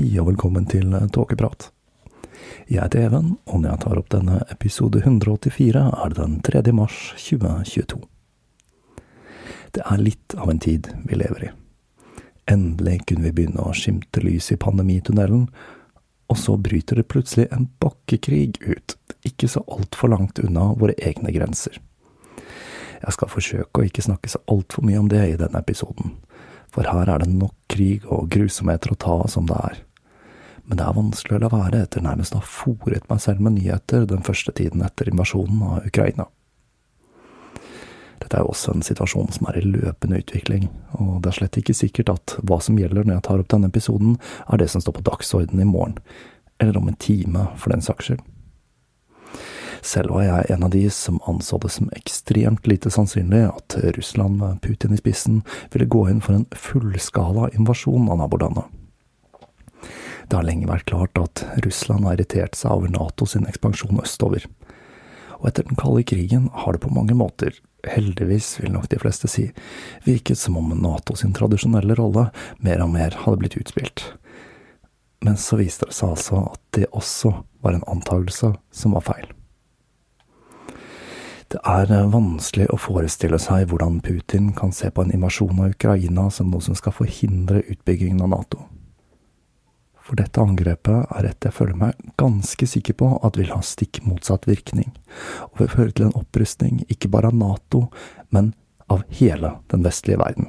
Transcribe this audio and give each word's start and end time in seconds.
Hei 0.00 0.14
og 0.16 0.30
velkommen 0.30 0.64
til 0.64 0.94
Tåkeprat. 1.12 1.66
Jeg 2.72 2.80
heter 2.80 3.02
Even, 3.02 3.34
og 3.44 3.58
når 3.60 3.66
jeg 3.68 3.80
tar 3.82 3.98
opp 4.00 4.06
denne 4.14 4.38
episode 4.48 5.02
184, 5.02 5.82
er 5.92 6.14
det 6.14 6.16
den 6.16 6.38
3. 6.40 6.62
mars 6.72 6.94
2022. 7.20 7.98
Det 9.76 9.82
er 9.84 10.00
litt 10.00 10.36
av 10.40 10.48
en 10.48 10.62
tid 10.64 10.88
vi 11.04 11.18
lever 11.20 11.44
i. 11.44 11.50
Endelig 12.48 12.94
kunne 13.10 13.26
vi 13.26 13.34
begynne 13.42 13.66
å 13.66 13.74
skimte 13.76 14.22
lys 14.24 14.48
i 14.54 14.56
pandemitunnelen, 14.62 15.42
og 16.32 16.40
så 16.46 16.56
bryter 16.56 17.02
det 17.02 17.04
plutselig 17.12 17.50
en 17.52 17.68
bakkekrig 17.84 18.56
ut, 18.70 18.96
ikke 19.28 19.52
så 19.52 19.66
altfor 19.68 20.14
langt 20.14 20.40
unna 20.40 20.70
våre 20.80 20.96
egne 20.96 21.34
grenser. 21.36 21.76
Jeg 23.04 23.18
skal 23.18 23.34
forsøke 23.36 23.84
å 23.84 23.92
ikke 23.92 24.08
snakke 24.08 24.32
så 24.32 24.40
altfor 24.48 24.88
mye 24.88 25.04
om 25.04 25.12
det 25.12 25.26
i 25.28 25.36
denne 25.44 25.60
episoden, 25.60 26.16
for 26.72 26.88
her 26.88 27.04
er 27.04 27.20
det 27.20 27.30
nok 27.36 27.52
krig 27.68 28.08
og 28.08 28.32
grusomheter 28.32 28.96
å 28.96 29.00
ta 29.04 29.20
som 29.28 29.44
det 29.44 29.60
er. 29.60 29.84
Men 30.70 30.78
det 30.78 30.84
er 30.86 30.94
vanskelig 30.94 31.34
å 31.34 31.42
la 31.42 31.48
være 31.50 31.78
etter 31.82 32.04
nærmest 32.04 32.36
å 32.36 32.38
ha 32.38 32.46
fòret 32.46 33.08
meg 33.10 33.18
selv 33.18 33.42
med 33.42 33.56
nyheter 33.56 34.04
den 34.06 34.22
første 34.22 34.52
tiden 34.54 34.84
etter 34.86 35.10
invasjonen 35.10 35.64
av 35.66 35.88
Ukraina. 35.88 36.28
Dette 38.20 38.38
er 38.38 38.44
jo 38.44 38.52
også 38.52 38.76
en 38.76 38.86
situasjon 38.86 39.32
som 39.34 39.48
er 39.50 39.58
i 39.58 39.64
løpende 39.66 40.20
utvikling, 40.22 40.68
og 40.94 41.24
det 41.24 41.32
er 41.32 41.38
slett 41.40 41.58
ikke 41.58 41.74
sikkert 41.74 42.14
at 42.14 42.36
hva 42.46 42.60
som 42.62 42.78
gjelder 42.78 43.02
når 43.02 43.16
jeg 43.16 43.26
tar 43.26 43.42
opp 43.42 43.50
denne 43.50 43.72
episoden, 43.72 44.14
er 44.46 44.62
det 44.62 44.70
som 44.70 44.84
står 44.84 45.00
på 45.00 45.06
dagsordenen 45.10 45.64
i 45.64 45.70
morgen, 45.72 45.98
eller 46.62 46.78
om 46.78 46.92
en 46.92 47.00
time, 47.02 47.48
for 47.58 47.74
den 47.74 47.82
saks 47.82 48.12
skyld. 48.12 48.22
Selv 49.82 50.14
var 50.14 50.28
jeg 50.28 50.54
en 50.54 50.68
av 50.68 50.70
de 50.70 50.84
som 50.94 51.18
anså 51.26 51.58
det 51.58 51.72
som 51.74 51.90
ekstremt 51.98 52.70
lite 52.70 52.92
sannsynlig 52.94 53.46
at 53.48 53.80
Russland 53.96 54.38
med 54.38 54.60
Putin 54.62 54.94
i 54.94 55.00
spissen 55.00 55.42
ville 55.72 55.90
gå 55.90 56.06
inn 56.12 56.22
for 56.22 56.36
en 56.36 56.46
fullskala 56.54 57.50
invasjon 57.56 58.06
av 58.12 58.20
nabolandet. 58.22 58.68
Det 60.30 60.38
har 60.38 60.46
lenge 60.46 60.68
vært 60.70 60.86
klart 60.86 61.18
at 61.18 61.42
Russland 61.64 62.06
har 62.06 62.14
irritert 62.14 62.54
seg 62.54 62.70
over 62.70 62.92
NATO 62.94 63.26
sin 63.26 63.48
ekspansjon 63.50 63.98
østover. 63.98 64.44
Og 65.40 65.48
etter 65.50 65.66
den 65.66 65.78
kalde 65.80 66.04
krigen 66.06 66.46
har 66.54 66.76
det 66.76 66.84
på 66.84 66.92
mange 66.94 67.16
måter, 67.18 67.56
heldigvis 67.82 68.52
vil 68.60 68.76
nok 68.76 68.86
de 68.92 69.00
fleste 69.02 69.26
si, 69.32 69.48
virket 70.06 70.38
som 70.38 70.60
om 70.60 70.70
NATO 70.78 71.16
sin 71.18 71.34
tradisjonelle 71.34 71.98
rolle 71.98 72.28
mer 72.62 72.84
og 72.84 72.92
mer 72.94 73.18
hadde 73.24 73.42
blitt 73.42 73.58
utspilt. 73.58 74.04
Men 75.26 75.34
så 75.40 75.58
viste 75.58 75.90
det 75.90 75.98
seg 75.98 76.14
altså 76.14 76.46
at 76.52 76.62
det 76.78 76.92
også 76.94 77.34
var 77.64 77.74
en 77.74 77.86
antagelse 77.90 78.54
som 78.70 78.94
var 78.94 79.08
feil. 79.10 79.26
Det 81.50 81.58
er 81.66 81.90
vanskelig 82.12 82.68
å 82.70 82.78
forestille 82.78 83.40
seg 83.42 83.72
hvordan 83.72 83.98
Putin 84.06 84.52
kan 84.54 84.70
se 84.70 84.92
på 84.94 85.02
en 85.02 85.10
invasjon 85.10 85.58
av 85.58 85.72
Ukraina 85.74 86.30
som 86.30 86.52
noe 86.54 86.62
som 86.62 86.78
skal 86.78 86.94
forhindre 86.94 87.64
utbyggingen 87.66 88.22
av 88.22 88.36
Nato. 88.36 88.68
For 90.10 90.18
dette 90.18 90.42
angrepet 90.42 91.12
er 91.14 91.26
et 91.28 91.46
jeg 91.46 91.54
føler 91.54 91.76
meg 91.78 91.98
ganske 92.18 92.66
sikker 92.66 92.96
på 92.98 93.12
at 93.22 93.36
vil 93.38 93.52
ha 93.54 93.60
stikk 93.62 94.00
motsatt 94.02 94.48
virkning, 94.50 94.88
og 95.46 95.60
vil 95.60 95.70
føre 95.70 95.92
til 95.94 96.08
en 96.08 96.16
opprustning 96.18 96.80
ikke 96.90 97.12
bare 97.14 97.30
av 97.30 97.36
Nato, 97.38 97.84
men 98.34 98.48
av 98.90 99.04
hele 99.20 99.52
den 99.70 99.86
vestlige 99.86 100.18
verden. 100.18 100.48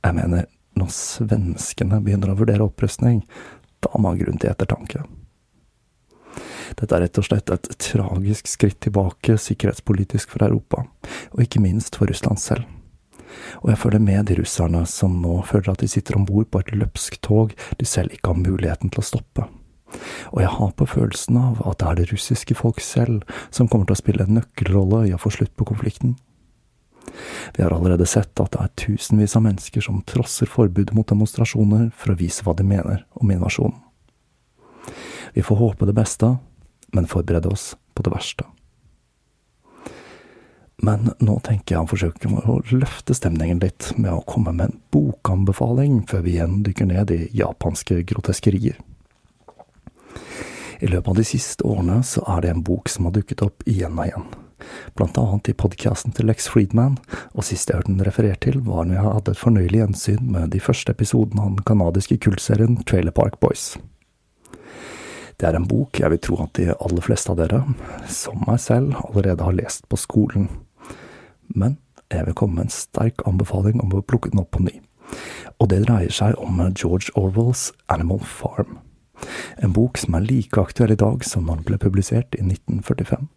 Jeg 0.00 0.16
mener, 0.16 0.46
når 0.72 0.88
svenskene 0.96 2.00
begynner 2.00 2.32
å 2.32 2.38
vurdere 2.38 2.64
opprustning, 2.64 3.20
da 3.84 3.92
har 3.92 4.00
man 4.06 4.16
grunn 4.16 4.40
til 4.40 4.54
ettertanke. 4.54 5.04
Dette 6.80 6.96
er 6.96 7.04
rett 7.04 7.20
og 7.20 7.28
slett 7.28 7.52
et 7.52 7.68
tragisk 7.76 8.48
skritt 8.48 8.80
tilbake 8.88 9.36
sikkerhetspolitisk 9.36 10.32
for 10.32 10.48
Europa, 10.48 10.86
og 11.36 11.44
ikke 11.44 11.60
minst 11.60 12.00
for 12.00 12.08
Russland 12.08 12.40
selv. 12.40 12.64
Og 13.62 13.70
jeg 13.72 13.80
føler 13.82 14.02
med 14.02 14.26
de 14.28 14.38
russerne 14.40 14.82
som 14.90 15.20
nå 15.22 15.38
føler 15.48 15.72
at 15.72 15.84
de 15.84 15.90
sitter 15.90 16.18
om 16.18 16.26
bord 16.28 16.50
på 16.50 16.62
et 16.62 16.74
løpsk 16.74 17.20
tog 17.24 17.54
de 17.78 17.88
selv 17.88 18.14
ikke 18.14 18.32
har 18.32 18.42
muligheten 18.42 18.92
til 18.92 19.02
å 19.02 19.06
stoppe. 19.06 19.46
Og 20.34 20.42
jeg 20.42 20.52
har 20.52 20.72
på 20.76 20.86
følelsen 20.90 21.38
av 21.40 21.60
at 21.68 21.80
det 21.80 21.88
er 21.88 21.98
det 22.00 22.08
russiske 22.12 22.56
folk 22.58 22.82
selv 22.84 23.22
som 23.54 23.68
kommer 23.68 23.86
til 23.88 23.96
å 23.96 24.02
spille 24.02 24.26
en 24.26 24.38
nøkkelrolle 24.40 25.06
i 25.08 25.14
å 25.14 25.20
få 25.20 25.32
slutt 25.34 25.54
på 25.56 25.68
konflikten. 25.68 26.16
Vi 27.56 27.62
har 27.62 27.72
allerede 27.72 28.06
sett 28.06 28.34
at 28.42 28.52
det 28.52 28.64
er 28.64 28.74
tusenvis 28.82 29.36
av 29.38 29.46
mennesker 29.46 29.84
som 29.84 30.02
trosser 30.08 30.50
forbudet 30.50 30.94
mot 30.96 31.06
demonstrasjoner 31.08 31.88
for 31.94 32.12
å 32.12 32.18
vise 32.18 32.44
hva 32.44 32.56
de 32.58 32.66
mener 32.66 33.06
om 33.14 33.30
invasjonen. 33.30 33.78
Vi 35.36 35.44
får 35.44 35.58
håpe 35.60 35.86
det 35.86 35.96
beste, 35.96 36.36
men 36.96 37.08
forberede 37.10 37.50
oss 37.52 37.74
på 37.94 38.04
det 38.06 38.12
verste. 38.14 38.46
Men 40.84 41.10
nå 41.24 41.38
tenker 41.40 41.74
jeg 41.74 41.84
å 41.86 41.88
forsøke 41.88 42.28
å 42.28 42.58
løfte 42.68 43.14
stemningen 43.16 43.62
litt 43.64 43.92
med 43.96 44.12
å 44.12 44.24
komme 44.28 44.52
med 44.52 44.68
en 44.68 44.80
bokanbefaling 44.92 46.02
før 46.10 46.26
vi 46.26 46.36
igjen 46.36 46.60
dykker 46.66 46.90
ned 46.90 47.12
i 47.14 47.22
japanske 47.36 48.02
groteskerier. 48.10 48.76
I 50.80 50.90
løpet 50.92 51.08
av 51.08 51.16
de 51.16 51.24
siste 51.24 51.64
årene 51.64 52.02
så 52.04 52.20
er 52.28 52.44
det 52.44 52.50
en 52.52 52.64
bok 52.64 52.90
som 52.92 53.08
har 53.08 53.16
dukket 53.16 53.44
opp 53.46 53.64
igjen 53.64 53.96
og 53.96 54.10
igjen. 54.10 54.26
Blant 54.96 55.18
annet 55.20 55.48
i 55.48 55.56
podkasten 55.56 56.12
til 56.16 56.28
Lex 56.28 56.48
Friedman, 56.52 56.96
og 57.32 57.44
sist 57.48 57.68
jeg 57.68 57.80
hørte 57.80 57.92
den 57.92 58.04
referert 58.04 58.42
til, 58.44 58.60
var 58.64 58.84
når 58.84 58.98
jeg 58.98 59.06
hadde 59.06 59.34
et 59.34 59.40
fornøyelig 59.40 59.82
gjensyn 59.82 60.30
med 60.32 60.52
de 60.52 60.60
første 60.60 60.92
episodene 60.92 61.44
av 61.44 61.56
den 61.56 61.66
canadiske 61.68 62.18
kultserien 62.24 62.78
Trailer 62.88 63.16
Park 63.16 63.40
Boys. 63.40 63.74
Det 65.36 65.48
er 65.48 65.58
en 65.58 65.68
bok 65.68 66.00
jeg 66.00 66.12
vil 66.12 66.22
tro 66.24 66.38
at 66.44 66.54
de 66.56 66.70
aller 66.72 67.04
fleste 67.04 67.32
av 67.32 67.40
dere, 67.40 67.60
som 68.08 68.40
meg 68.46 68.60
selv, 68.64 68.96
allerede 69.04 69.44
har 69.44 69.56
lest 69.56 69.84
på 69.92 70.00
skolen. 70.00 70.48
Men 71.48 71.78
jeg 72.12 72.26
vil 72.26 72.36
komme 72.38 72.60
med 72.60 72.68
en 72.68 72.74
sterk 72.74 73.22
anbefaling 73.26 73.80
om 73.82 73.94
å 73.94 74.02
plukke 74.02 74.30
den 74.32 74.42
opp 74.42 74.52
på 74.56 74.64
ny. 74.66 74.74
Og 75.60 75.70
det 75.72 75.84
dreier 75.86 76.12
seg 76.12 76.36
om 76.42 76.60
George 76.74 77.14
Orwells 77.18 77.70
Animal 77.92 78.20
Farm. 78.20 78.78
En 79.62 79.72
bok 79.72 79.98
som 79.98 80.14
er 80.14 80.26
like 80.26 80.60
aktuell 80.60 80.92
i 80.92 81.00
dag 81.00 81.24
som 81.24 81.46
når 81.46 81.62
den 81.62 81.68
ble 81.70 81.80
publisert 81.80 82.36
i 82.36 82.44
1945. 82.44 83.28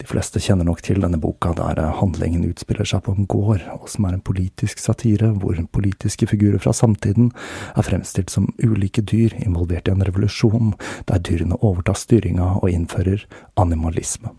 De 0.00 0.06
fleste 0.08 0.40
kjenner 0.40 0.64
nok 0.64 0.80
til 0.84 1.02
denne 1.02 1.20
boka 1.20 1.52
der 1.56 1.80
handlingen 1.98 2.46
utspiller 2.48 2.88
seg 2.88 3.02
på 3.04 3.14
en 3.14 3.28
gård, 3.30 3.64
og 3.74 3.88
som 3.90 4.06
er 4.08 4.16
en 4.16 4.24
politisk 4.24 4.80
satire 4.80 5.30
hvor 5.42 5.60
politiske 5.74 6.28
figurer 6.30 6.62
fra 6.62 6.72
samtiden 6.76 7.32
er 7.74 7.86
fremstilt 7.86 8.32
som 8.32 8.48
ulike 8.62 9.04
dyr 9.04 9.36
involvert 9.42 9.88
i 9.88 9.94
en 9.94 10.04
revolusjon 10.08 10.74
der 11.10 11.20
dyrene 11.20 11.60
overtar 11.60 11.98
styringa 11.98 12.54
og 12.62 12.70
innfører 12.72 13.26
animalisme. 13.60 14.32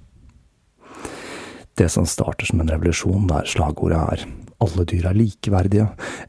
Det 1.79 1.87
som 1.89 2.05
starter 2.05 2.45
som 2.45 2.59
en 2.59 2.67
revolusjon 2.67 3.29
der 3.29 3.45
slagordet 3.47 3.99
er 4.11 4.23
alle 4.59 4.83
dyr 4.83 5.05
er 5.07 5.15
likeverdige, 5.15 5.85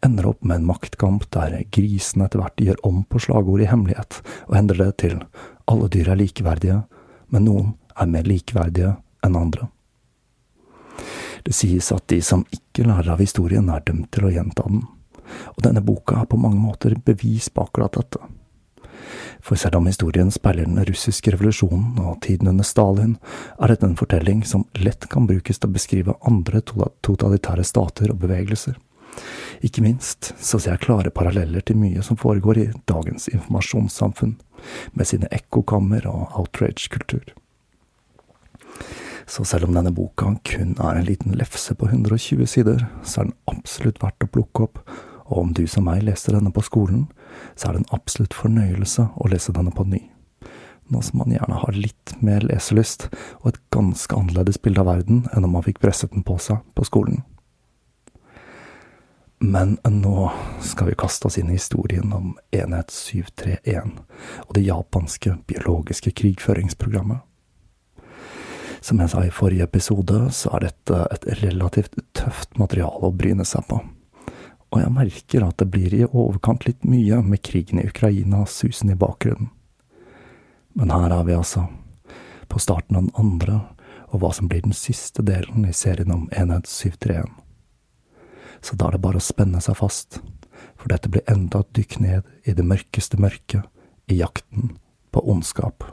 ender 0.07 0.29
opp 0.31 0.45
med 0.47 0.61
en 0.61 0.69
maktkamp 0.69 1.25
der 1.35 1.57
grisene 1.75 2.29
etter 2.29 2.39
hvert 2.39 2.63
gjør 2.63 2.79
om 2.87 3.01
på 3.11 3.19
slagordet 3.25 3.67
i 3.67 3.71
hemmelighet, 3.73 4.21
og 4.47 4.55
endrer 4.61 4.85
det 4.85 4.93
til 5.03 5.17
alle 5.67 5.91
dyr 5.91 6.13
er 6.13 6.21
likeverdige, 6.21 6.79
men 7.35 7.47
noen 7.49 7.73
er 7.97 8.13
mer 8.13 8.31
likeverdige 8.31 8.95
enn 9.27 9.39
andre. 9.41 9.67
Det 11.43 11.57
sies 11.57 11.91
at 11.91 12.07
de 12.13 12.21
som 12.23 12.47
ikke 12.55 12.87
lærer 12.87 13.11
av 13.17 13.23
historien, 13.25 13.67
er 13.75 13.83
dømt 13.83 14.13
til 14.15 14.29
å 14.29 14.35
gjenta 14.37 14.69
den, 14.71 14.85
og 15.57 15.65
denne 15.67 15.83
boka 15.83 16.23
er 16.23 16.31
på 16.31 16.39
mange 16.39 16.63
måter 16.63 16.95
bevis 16.95 17.51
på 17.51 17.67
akkurat 17.67 17.99
dette. 17.99 18.23
For 19.41 19.57
selv 19.57 19.81
om 19.81 19.87
historien 19.89 20.31
speiler 20.31 20.69
den 20.69 20.85
russiske 20.85 21.33
revolusjonen 21.33 21.99
og 22.03 22.21
tiden 22.27 22.51
under 22.51 22.67
Stalin, 22.67 23.17
er 23.59 23.73
dette 23.73 23.89
en 23.89 23.97
fortelling 23.97 24.45
som 24.47 24.67
lett 24.79 25.09
kan 25.11 25.27
brukes 25.31 25.59
til 25.59 25.71
å 25.71 25.75
beskrive 25.75 26.17
andre 26.29 26.61
totalitære 26.61 27.65
stater 27.65 28.13
og 28.13 28.21
bevegelser. 28.25 28.77
Ikke 29.67 29.83
minst 29.85 30.33
så 30.39 30.59
ser 30.59 30.77
jeg 30.77 30.85
klare 30.87 31.13
paralleller 31.13 31.65
til 31.67 31.81
mye 31.81 32.05
som 32.05 32.19
foregår 32.21 32.61
i 32.63 32.71
dagens 32.89 33.29
informasjonssamfunn, 33.33 34.39
med 34.93 35.09
sine 35.09 35.29
ekkokammer 35.33 36.07
og 36.09 36.37
outrage-kultur. 36.37 37.33
Så 39.31 39.45
selv 39.47 39.69
om 39.69 39.77
denne 39.77 39.93
boka 39.95 40.33
kun 40.45 40.75
er 40.83 40.99
en 40.99 41.07
liten 41.07 41.37
lefse 41.39 41.75
på 41.79 41.87
120 41.89 42.49
sider, 42.51 42.85
så 43.07 43.23
er 43.23 43.31
den 43.31 43.39
absolutt 43.53 44.01
verdt 44.03 44.27
å 44.27 44.31
plukke 44.33 44.67
opp, 44.67 44.81
og 45.31 45.37
om 45.45 45.53
du 45.55 45.63
som 45.71 45.87
meg 45.87 46.03
leste 46.03 46.35
denne 46.35 46.51
på 46.53 46.65
skolen, 46.67 47.07
så 47.55 47.69
er 47.69 47.77
det 47.77 47.83
en 47.83 47.95
absolutt 47.97 48.37
fornøyelse 48.37 49.09
å 49.17 49.31
lese 49.31 49.55
denne 49.57 49.75
på 49.75 49.87
ny. 49.89 50.03
Nå 50.91 51.03
som 51.07 51.21
man 51.23 51.31
gjerne 51.31 51.61
har 51.63 51.77
litt 51.77 52.15
mer 52.19 52.43
leselyst 52.43 53.07
og 53.41 53.53
et 53.53 53.61
ganske 53.75 54.17
annerledes 54.17 54.59
bilde 54.63 54.83
av 54.83 54.91
verden 54.91 55.27
enn 55.31 55.47
om 55.47 55.55
man 55.55 55.67
fikk 55.67 55.79
presset 55.83 56.11
den 56.15 56.27
på 56.27 56.39
seg 56.43 56.65
på 56.75 56.87
skolen. 56.89 57.23
Men 59.41 59.79
nå 59.87 60.27
skal 60.61 60.91
vi 60.91 60.99
kaste 61.01 61.31
oss 61.31 61.39
inn 61.41 61.49
i 61.49 61.57
historien 61.57 62.11
om 62.13 62.35
Enhet 62.53 62.91
731 62.93 63.95
og 64.45 64.51
det 64.59 64.67
japanske 64.67 65.39
biologiske 65.49 66.13
krigføringsprogrammet. 66.21 67.23
Som 68.85 69.01
jeg 69.01 69.13
sa 69.13 69.23
i 69.25 69.33
forrige 69.33 69.65
episode, 69.65 70.27
så 70.33 70.53
er 70.57 70.67
dette 70.67 71.01
et 71.15 71.27
relativt 71.41 71.97
tøft 72.17 72.59
materiale 72.61 73.09
å 73.09 73.15
bryne 73.17 73.47
seg 73.49 73.65
på. 73.69 73.81
Og 74.71 74.79
jeg 74.79 74.95
merker 74.95 75.45
at 75.47 75.59
det 75.59 75.71
blir 75.73 75.95
i 75.95 76.07
overkant 76.07 76.67
litt 76.67 76.85
mye 76.87 77.19
med 77.27 77.43
krigen 77.43 77.83
i 77.83 77.89
Ukraina 77.89 78.45
susen 78.47 78.93
i 78.93 78.99
bakgrunnen. 78.99 79.51
Men 80.79 80.93
her 80.95 81.11
er 81.11 81.25
vi 81.27 81.35
altså, 81.35 81.65
på 82.47 82.61
starten 82.63 82.97
av 82.97 83.09
den 83.09 83.17
andre, 83.19 83.61
og 84.11 84.23
hva 84.23 84.31
som 84.35 84.47
blir 84.51 84.63
den 84.63 84.75
siste 84.75 85.23
delen 85.27 85.67
i 85.67 85.75
serien 85.75 86.15
om 86.15 86.29
Enhet 86.31 86.71
731. 86.71 87.27
Så 88.63 88.77
da 88.77 88.89
er 88.89 88.97
det 88.97 89.03
bare 89.03 89.19
å 89.19 89.25
spenne 89.25 89.63
seg 89.65 89.79
fast, 89.81 90.21
for 90.79 90.93
dette 90.93 91.11
blir 91.11 91.27
enda 91.31 91.65
et 91.65 91.75
dykk 91.77 91.99
ned 92.05 92.31
i 92.47 92.55
det 92.55 92.67
mørkeste 92.67 93.19
mørket, 93.21 93.67
i 94.11 94.19
jakten 94.19 94.77
på 95.15 95.23
ondskap. 95.31 95.87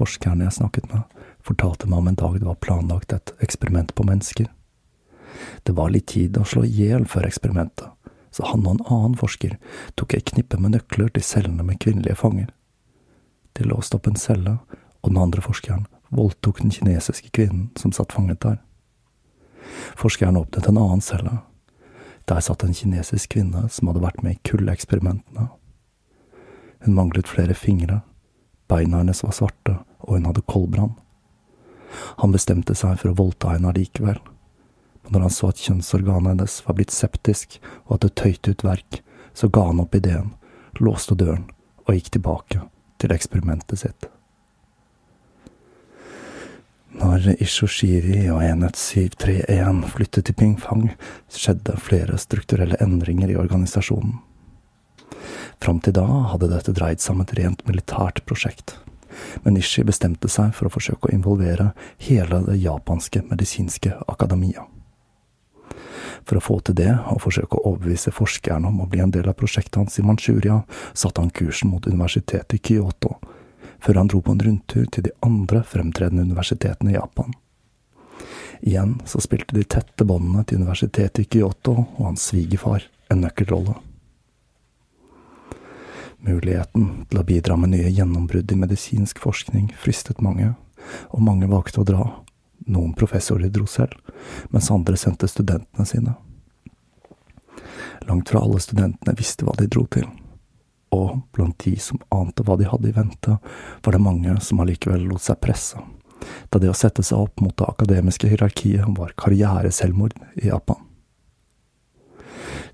Forskerne 0.00 0.46
jeg 0.46 0.56
snakket 0.56 0.88
med, 0.92 1.04
fortalte 1.44 1.88
meg 1.88 2.00
om 2.00 2.10
en 2.10 2.18
dag 2.18 2.38
det 2.38 2.48
var 2.48 2.60
planlagt 2.64 3.12
et 3.12 3.32
eksperiment 3.44 3.94
på 3.94 4.06
mennesker. 4.08 4.48
Det 5.62 5.76
var 5.76 5.92
litt 5.92 6.08
tid 6.10 6.38
å 6.40 6.46
slå 6.48 6.64
i 6.66 6.72
hjel 6.72 7.06
før 7.08 7.28
eksperimentet, 7.28 7.88
så 8.30 8.46
han 8.50 8.66
og 8.66 8.76
en 8.76 8.86
annen 8.86 9.18
forsker 9.18 9.56
tok 9.98 10.14
et 10.16 10.28
knippe 10.32 10.58
med 10.60 10.74
nøkler 10.76 11.12
til 11.14 11.24
cellene 11.26 11.66
med 11.66 11.80
kvinnelige 11.82 12.18
fanger. 12.18 12.48
De 13.58 13.66
låste 13.66 13.98
opp 13.98 14.08
en 14.08 14.18
celle, 14.18 14.58
og 15.02 15.12
den 15.12 15.20
andre 15.20 15.42
forskeren 15.44 15.86
voldtok 16.14 16.60
den 16.62 16.74
kinesiske 16.74 17.30
kvinnen 17.34 17.70
som 17.78 17.94
satt 17.94 18.12
fanget 18.14 18.42
der. 18.44 18.58
Forskeren 19.98 20.38
åpnet 20.40 20.68
en 20.68 20.78
annen 20.80 21.04
celle. 21.04 21.40
Der 22.28 22.40
satt 22.44 22.64
en 22.64 22.74
kinesisk 22.74 23.34
kvinne 23.34 23.66
som 23.70 23.90
hadde 23.90 24.02
vært 24.04 24.22
med 24.22 24.36
i 24.36 24.42
kuldeeksperimentene. 24.48 25.48
Hun 26.84 26.96
manglet 26.96 27.28
flere 27.28 27.54
fingre, 27.54 28.00
beina 28.70 29.02
hennes 29.02 29.22
var 29.24 29.34
svarte, 29.36 29.80
og 30.00 30.16
hun 30.16 30.28
hadde 30.28 30.46
koldbrann. 30.48 30.94
Han 32.22 32.34
bestemte 32.34 32.76
seg 32.78 33.00
for 33.00 33.10
å 33.10 33.18
voldta 33.18 33.54
henne 33.54 33.72
allikevel, 33.72 34.20
men 35.02 35.16
når 35.16 35.26
han 35.26 35.34
så 35.34 35.50
at 35.50 35.62
kjønnsorganet 35.64 36.34
hennes 36.34 36.60
var 36.66 36.76
blitt 36.78 36.94
septisk 36.94 37.58
og 37.86 37.96
at 37.96 38.06
det 38.06 38.14
tøyte 38.20 38.54
ut 38.54 38.66
verk, 38.66 39.00
så 39.34 39.48
ga 39.48 39.66
han 39.70 39.82
opp 39.82 39.96
ideen, 39.96 40.32
låste 40.78 41.16
døren 41.18 41.48
og 41.86 41.96
gikk 41.96 42.14
tilbake 42.16 42.64
til 43.00 43.14
eksperimentet 43.14 43.82
sitt. 43.82 44.08
Når 47.00 47.36
Ishoshiri 47.38 48.24
og 48.34 48.42
enhet 48.42 48.76
731 48.76 49.84
flyttet 49.92 50.26
til 50.26 50.36
Pingfang, 50.36 50.88
skjedde 51.30 51.78
flere 51.80 52.18
strukturelle 52.18 52.78
endringer 52.82 53.30
i 53.30 53.38
organisasjonen. 53.38 54.18
Fram 55.62 55.78
til 55.84 55.94
da 55.96 56.06
hadde 56.32 56.50
dette 56.50 56.74
dreid 56.74 57.02
seg 57.02 57.14
om 57.14 57.22
et 57.24 57.34
rent 57.38 57.62
militært 57.68 58.24
prosjekt, 58.26 58.74
men 59.44 59.56
Nishi 59.56 59.84
bestemte 59.86 60.28
seg 60.28 60.54
for 60.56 60.68
å 60.68 60.74
forsøke 60.74 61.08
å 61.08 61.14
involvere 61.14 61.70
hele 62.02 62.42
det 62.46 62.58
japanske 62.62 63.22
medisinske 63.30 63.94
akademia. 64.08 64.66
For 66.24 66.36
å 66.36 66.44
få 66.44 66.58
til 66.64 66.76
det, 66.76 66.92
og 67.10 67.22
forsøke 67.24 67.58
å 67.58 67.72
overbevise 67.72 68.12
forskerne 68.12 68.68
om 68.68 68.82
å 68.84 68.88
bli 68.90 69.00
en 69.02 69.12
del 69.14 69.28
av 69.30 69.38
prosjektet 69.40 69.80
hans 69.80 69.98
i 69.98 70.04
Manchuria, 70.04 70.60
satte 70.92 71.22
han 71.22 71.32
kursen 71.34 71.72
mot 71.72 71.86
universitetet 71.86 72.58
i 72.58 72.62
Kyoto, 72.62 73.16
før 73.80 74.02
han 74.02 74.10
dro 74.12 74.20
på 74.20 74.34
en 74.34 74.42
rundtur 74.44 74.88
til 74.92 75.06
de 75.08 75.14
andre 75.24 75.62
fremtredende 75.66 76.26
universitetene 76.28 76.92
i 76.92 76.98
Japan. 76.98 77.32
Igjen 78.60 78.98
så 79.08 79.22
spilte 79.24 79.56
de 79.56 79.64
tette 79.64 80.04
båndene 80.04 80.44
til 80.44 80.60
universitetet 80.60 81.24
i 81.24 81.28
Kyoto 81.32 81.78
og 81.80 82.02
hans 82.04 82.28
svigerfar 82.28 82.84
en 83.10 83.24
nøkkelrolle. 83.24 83.78
Muligheten 86.20 87.06
til 87.08 87.20
å 87.20 87.24
bidra 87.24 87.56
med 87.56 87.72
nye 87.72 87.88
gjennombrudd 87.88 88.52
i 88.52 88.58
medisinsk 88.60 89.22
forskning 89.22 89.70
fristet 89.80 90.20
mange, 90.20 90.52
og 91.14 91.22
mange 91.24 91.48
valgte 91.48 91.80
å 91.80 91.86
dra. 91.88 92.08
Noen 92.68 92.92
professorer 92.94 93.48
dro 93.48 93.64
selv, 93.66 93.96
mens 94.52 94.68
andre 94.70 94.98
sendte 95.00 95.28
studentene 95.30 95.86
sine. 95.88 96.16
Langt 98.08 98.28
fra 98.28 98.42
alle 98.44 98.60
studentene 98.60 99.16
visste 99.16 99.46
hva 99.46 99.56
de 99.56 99.68
dro 99.70 99.86
til, 99.92 100.04
og 100.92 101.22
blant 101.36 101.56
de 101.64 101.72
som 101.80 102.00
ante 102.12 102.44
hva 102.44 102.58
de 102.60 102.68
hadde 102.68 102.90
i 102.90 102.94
vente, 102.96 103.38
var 103.84 103.96
det 103.96 104.04
mange 104.04 104.36
som 104.44 104.60
allikevel 104.60 105.08
lot 105.08 105.24
seg 105.24 105.40
presse, 105.40 105.80
da 106.52 106.60
det 106.60 106.68
å 106.72 106.76
sette 106.76 107.04
seg 107.06 107.16
opp 107.16 107.40
mot 107.40 107.56
det 107.56 107.68
akademiske 107.68 108.28
hierarkiet 108.28 108.92
var 108.98 109.16
karriereselvmord 109.16 110.16
i 110.36 110.48
Japan. 110.52 110.84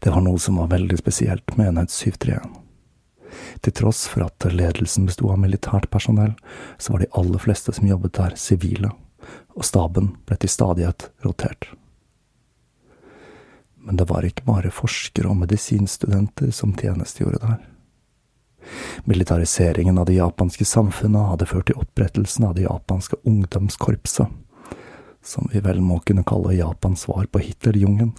Det 0.03 0.11
var 0.13 0.23
noe 0.23 0.39
som 0.43 0.59
var 0.61 0.75
veldig 0.75 0.99
spesielt 0.99 1.57
med 1.57 1.71
enhet 1.71 1.95
731. 1.95 2.66
Til 3.67 3.75
tross 3.75 4.05
for 4.07 4.23
at 4.23 4.45
ledelsen 4.47 5.09
besto 5.09 5.27
av 5.33 5.41
militært 5.43 5.89
personell, 5.91 6.37
så 6.79 6.93
var 6.93 7.03
de 7.03 7.09
aller 7.19 7.41
fleste 7.43 7.73
som 7.75 7.89
jobbet 7.89 8.13
der, 8.15 8.37
sivile, 8.39 8.93
og 9.59 9.67
staben 9.67 10.13
ble 10.23 10.39
til 10.39 10.53
stadighet 10.53 11.09
rotert. 11.27 11.67
Men 13.83 13.99
det 13.99 14.07
var 14.07 14.23
ikke 14.23 14.47
bare 14.47 14.71
forskere 14.71 15.33
og 15.33 15.41
medisinstudenter 15.43 16.55
som 16.55 16.79
tjenestegjorde 16.79 17.43
der. 17.43 17.59
Militariseringen 19.11 19.99
av 19.99 20.07
det 20.07 20.21
japanske 20.21 20.63
samfunnet 20.63 21.33
hadde 21.33 21.51
ført 21.51 21.67
til 21.67 21.83
opprettelsen 21.83 22.47
av 22.47 22.55
det 22.55 22.69
japanske 22.71 23.19
ungdomskorpset, 23.27 24.31
som 25.27 25.51
vi 25.51 25.59
vel 25.67 25.83
må 25.83 25.99
kunne 26.07 26.23
kalle 26.23 26.55
Japans 26.55 27.09
svar 27.09 27.27
på 27.27 27.43
Hitlerjungen, 27.43 28.15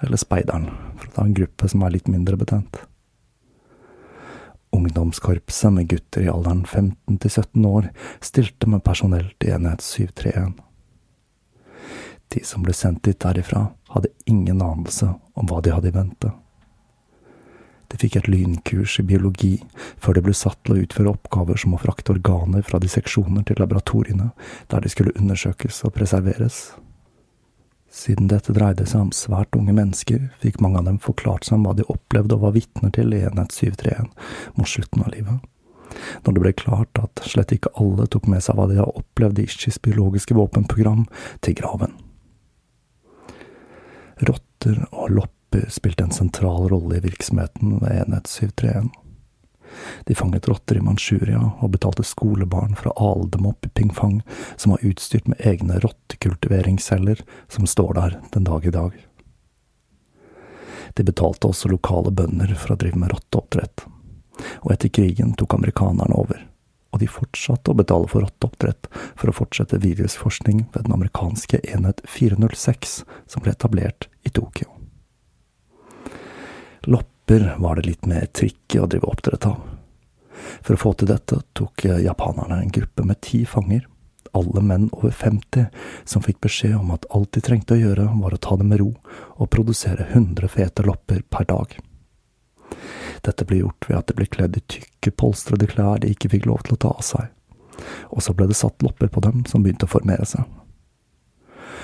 eller 0.00 0.16
Speideren, 0.16 0.70
for 0.96 1.10
å 1.10 1.18
ta 1.18 1.28
en 1.28 1.36
gruppe 1.36 1.68
som 1.68 1.84
er 1.84 2.00
litt 2.00 2.08
mindre 2.08 2.40
betent. 2.40 2.86
Ungdomskorpset 4.74 5.72
med 5.72 5.88
gutter 5.88 6.26
i 6.26 6.30
alderen 6.32 6.64
15 6.66 7.18
til 7.22 7.30
17 7.30 7.68
år 7.68 7.88
stilte 8.20 8.68
med 8.68 8.84
personell 8.84 9.30
til 9.40 9.54
enhet 9.56 9.84
731. 9.84 10.58
De 12.28 12.42
som 12.44 12.64
ble 12.64 12.74
sendt 12.76 13.06
dit 13.08 13.16
derifra, 13.20 13.70
hadde 13.88 14.12
ingen 14.28 14.60
anelse 14.60 15.08
om 15.34 15.48
hva 15.48 15.62
de 15.64 15.72
hadde 15.72 15.88
i 15.88 15.96
vente. 15.96 16.32
De 17.88 17.96
fikk 17.96 18.18
et 18.18 18.28
lynkurs 18.28 18.98
i 19.00 19.06
biologi 19.08 19.54
før 19.96 20.18
de 20.18 20.24
ble 20.26 20.34
satt 20.36 20.60
til 20.60 20.74
å 20.74 20.82
utføre 20.82 21.14
oppgaver 21.14 21.56
som 21.60 21.72
å 21.72 21.80
frakte 21.80 22.12
organer 22.12 22.66
fra 22.66 22.80
disseksjoner 22.82 23.46
til 23.48 23.62
laboratoriene, 23.62 24.28
der 24.68 24.84
de 24.84 24.92
skulle 24.92 25.16
undersøkes 25.16 25.80
og 25.88 25.94
preserveres. 25.96 26.60
Siden 27.88 28.28
dette 28.28 28.52
dreide 28.52 28.84
seg 28.86 29.06
om 29.06 29.12
svært 29.16 29.56
unge 29.56 29.72
mennesker, 29.72 30.28
fikk 30.42 30.60
mange 30.60 30.80
av 30.82 30.88
dem 30.88 30.98
forklart 31.00 31.46
seg 31.48 31.56
om 31.56 31.64
hva 31.66 31.76
de 31.78 31.86
opplevde 31.88 32.36
og 32.36 32.44
var 32.44 32.56
vitner 32.58 32.92
til 32.94 33.14
i 33.16 33.22
enhet 33.24 33.54
731 33.54 34.10
mot 34.58 34.68
slutten 34.68 35.06
av 35.06 35.14
livet. 35.14 35.46
Når 36.24 36.36
det 36.36 36.42
ble 36.44 36.52
klart 36.60 37.00
at 37.00 37.24
slett 37.24 37.54
ikke 37.56 37.72
alle 37.80 38.04
tok 38.12 38.28
med 38.28 38.44
seg 38.44 38.58
hva 38.58 38.68
de 38.68 38.76
hadde 38.76 39.00
opplevd 39.00 39.40
i 39.40 39.48
Ishis 39.48 39.80
biologiske 39.82 40.36
våpenprogram, 40.36 41.06
til 41.40 41.56
graven. 41.58 41.96
Rotter 44.28 44.84
og 44.90 45.12
lopper 45.14 45.68
spilte 45.72 46.04
en 46.04 46.14
sentral 46.14 46.68
rolle 46.68 46.98
i 46.98 47.04
virksomheten 47.06 47.78
ved 47.80 48.02
enhet 48.02 48.28
731. 48.28 48.92
De 50.04 50.14
fanget 50.14 50.48
rotter 50.48 50.78
i 50.78 50.84
Manchuria 50.84 51.40
og 51.60 51.72
betalte 51.74 52.06
skolebarn 52.06 52.76
fra 52.78 52.92
å 52.94 53.12
ale 53.12 53.28
dem 53.34 53.46
opp 53.50 53.66
i 53.66 53.72
Pingfang, 53.74 54.20
som 54.56 54.74
var 54.74 54.84
utstyrt 54.86 55.28
med 55.28 55.40
egne 55.40 55.80
rottekultiveringsceller 55.84 57.22
som 57.48 57.66
står 57.66 57.94
der 57.98 58.18
den 58.34 58.48
dag 58.48 58.66
i 58.66 58.74
dag. 58.74 58.96
De 60.94 61.04
betalte 61.04 61.50
også 61.50 61.68
lokale 61.70 62.10
bønder 62.10 62.54
for 62.58 62.74
å 62.74 62.78
drive 62.80 62.98
med 62.98 63.12
rotteoppdrett. 63.12 63.84
Og 64.64 64.72
etter 64.72 64.90
krigen 64.94 65.34
tok 65.38 65.58
amerikanerne 65.58 66.14
over, 66.16 66.40
og 66.94 67.02
de 67.02 67.10
fortsatte 67.10 67.72
å 67.72 67.78
betale 67.78 68.08
for 68.10 68.24
rotteoppdrett 68.24 68.88
for 69.18 69.30
å 69.30 69.36
fortsette 69.36 69.80
virusforskning 69.82 70.64
ved 70.72 70.86
den 70.86 70.96
amerikanske 70.96 71.60
enhet 71.74 72.02
406, 72.08 73.02
som 73.28 73.44
ble 73.44 73.54
etablert 73.54 74.08
i 74.24 74.32
Tokyo. 74.32 74.70
Lopp 76.88 77.12
apper 77.28 77.54
var 77.58 77.76
det 77.76 77.82
litt 77.82 78.06
mer 78.06 78.26
tricky 78.26 78.78
å 78.78 78.86
drive 78.86 79.04
oppdrett 79.04 79.46
av. 79.46 79.60
For 80.62 80.74
å 80.74 80.80
få 80.80 80.92
til 80.96 81.10
dette 81.10 81.36
tok 81.52 81.84
japanerne 81.84 82.62
en 82.62 82.72
gruppe 82.72 83.04
med 83.04 83.20
ti 83.20 83.44
fanger, 83.44 83.84
alle 84.32 84.62
menn 84.64 84.88
over 84.92 85.10
50, 85.12 85.66
som 86.08 86.24
fikk 86.24 86.40
beskjed 86.40 86.78
om 86.78 86.90
at 86.94 87.04
alt 87.12 87.32
de 87.36 87.42
trengte 87.44 87.76
å 87.76 87.80
gjøre, 87.80 88.08
var 88.22 88.32
å 88.32 88.40
ta 88.40 88.56
det 88.56 88.64
med 88.64 88.80
ro 88.80 88.94
og 89.36 89.50
produsere 89.52 90.08
100 90.08 90.48
fete 90.48 90.86
lopper 90.88 91.20
per 91.28 91.44
dag. 91.52 91.76
Dette 93.20 93.44
ble 93.44 93.60
gjort 93.60 93.88
ved 93.90 93.98
at 93.98 94.08
de 94.08 94.16
ble 94.16 94.28
kledd 94.32 94.56
i 94.56 94.64
tykke, 94.64 95.12
polstrede 95.12 95.68
klær 95.68 96.00
de 96.00 96.14
ikke 96.14 96.32
fikk 96.32 96.48
lov 96.48 96.64
til 96.64 96.78
å 96.78 96.82
ta 96.86 96.96
av 96.96 97.04
seg, 97.04 97.28
og 98.08 98.24
så 98.24 98.32
ble 98.32 98.48
det 98.48 98.56
satt 98.56 98.84
lopper 98.84 99.12
på 99.12 99.20
dem 99.24 99.44
som 99.44 99.64
begynte 99.64 99.84
å 99.84 99.96
formere 99.98 100.24
seg. 100.28 100.48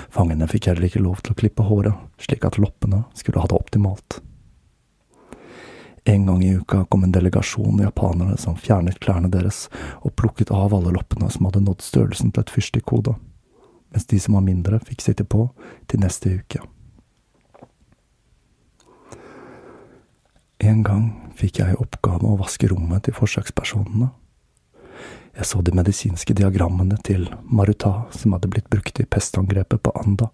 Fangene 0.09 0.47
fikk 0.49 0.71
heller 0.71 0.89
ikke 0.89 1.05
lov 1.05 1.21
til 1.21 1.35
å 1.35 1.43
klippe 1.43 1.65
håret, 1.69 2.07
slik 2.17 2.45
at 2.47 2.57
loppene 2.61 3.05
skulle 3.13 3.43
ha 3.43 3.51
det 3.51 3.61
optimalt. 3.61 4.23
En 6.07 6.25
gang 6.25 6.43
i 6.45 6.53
uka 6.53 6.85
kom 6.85 7.03
en 7.03 7.11
delegasjon 7.11 7.79
japanere 7.81 8.37
som 8.37 8.55
fjernet 8.55 8.99
klærne 9.01 9.29
deres 9.33 9.65
og 10.05 10.13
plukket 10.13 10.51
av 10.53 10.73
alle 10.77 10.91
loppene 10.93 11.31
som 11.33 11.47
hadde 11.47 11.63
nådd 11.65 11.81
størrelsen 11.81 12.29
til 12.31 12.43
et 12.43 12.51
fyrstikkhode, 12.53 13.15
mens 13.89 14.05
de 14.11 14.19
som 14.21 14.37
var 14.37 14.43
mindre, 14.45 14.77
fikk 14.85 15.01
sitte 15.01 15.25
på 15.25 15.47
til 15.89 16.03
neste 16.03 16.35
uke. 16.37 16.61
En 20.61 20.83
gang 20.85 21.07
fikk 21.37 21.59
jeg 21.59 21.73
i 21.73 21.79
oppgave 21.81 22.29
å 22.29 22.37
vaske 22.37 22.69
rommet 22.69 23.07
til 23.07 23.15
forsøkspersonene. 23.17 24.11
Jeg 25.35 25.49
så 25.49 25.63
de 25.65 25.73
medisinske 25.75 26.35
diagrammene 26.37 26.99
til 27.03 27.25
Maruta 27.43 28.05
som 28.13 28.37
hadde 28.37 28.51
blitt 28.53 28.69
brukt 28.69 29.01
i 29.01 29.07
pestangrepet 29.09 29.81
på 29.81 29.95
Anda, 30.05 30.29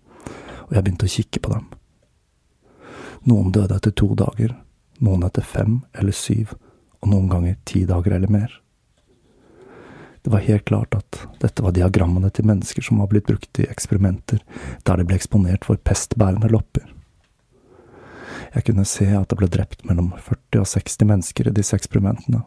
og 0.67 0.75
jeg 0.75 0.83
begynte 0.83 1.07
å 1.07 1.13
kikke 1.15 1.41
på 1.41 1.53
dem. 1.55 1.71
Noen 3.31 3.55
døde 3.55 3.79
etter 3.79 3.95
to 3.95 4.11
dager, 4.19 4.53
noen 5.01 5.25
etter 5.27 5.45
fem 5.45 5.81
eller 5.97 6.15
syv, 6.15 6.55
og 7.01 7.11
noen 7.13 7.29
ganger 7.31 7.57
ti 7.65 7.83
dager 7.89 8.15
eller 8.17 8.31
mer. 8.31 8.61
Det 10.21 10.29
var 10.29 10.45
helt 10.45 10.65
klart 10.69 10.95
at 10.95 11.23
dette 11.41 11.63
var 11.65 11.73
diagrammene 11.73 12.29
til 12.29 12.45
mennesker 12.45 12.85
som 12.85 13.01
var 13.01 13.09
blitt 13.09 13.25
brukt 13.25 13.59
i 13.59 13.65
eksperimenter 13.65 14.43
der 14.85 14.99
de 14.99 15.05
ble 15.07 15.17
eksponert 15.17 15.65
for 15.65 15.81
pestbærende 15.81 16.51
lopper. 16.53 16.85
Jeg 18.53 18.67
kunne 18.67 18.85
se 18.85 19.07
at 19.15 19.31
det 19.31 19.39
ble 19.39 19.49
drept 19.49 19.85
mellom 19.87 20.11
40 20.13 20.61
og 20.61 20.69
60 20.69 21.07
mennesker 21.09 21.49
i 21.49 21.55
disse 21.55 21.77
eksperimentene. 21.77 22.43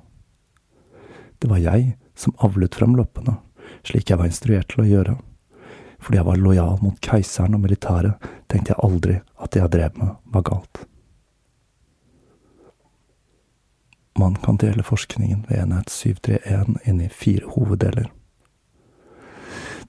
Det 1.42 1.50
var 1.50 1.62
jeg 1.64 1.94
som 2.14 2.36
avlet 2.46 2.76
frem 2.78 2.94
loppene, 2.94 3.38
slik 3.82 4.10
jeg 4.10 4.20
var 4.20 4.30
instruert 4.30 4.70
til 4.70 4.84
å 4.84 4.90
gjøre. 4.90 5.16
Fordi 5.98 6.20
jeg 6.20 6.28
var 6.28 6.40
lojal 6.40 6.82
mot 6.84 6.98
keiseren 7.02 7.56
og 7.56 7.64
militæret, 7.64 8.20
tenkte 8.52 8.74
jeg 8.74 8.84
aldri 8.86 9.20
at 9.40 9.54
det 9.54 9.64
jeg 9.64 9.72
drev 9.74 9.98
med, 9.98 10.18
var 10.30 10.46
galt. 10.46 10.84
Man 14.18 14.36
kan 14.36 14.56
dele 14.56 14.82
forskningen 14.82 15.46
ved 15.48 15.58
enhet 15.58 15.90
731 15.90 16.78
inn 16.84 17.00
i 17.00 17.08
fire 17.08 17.48
hoveddeler. 17.56 18.10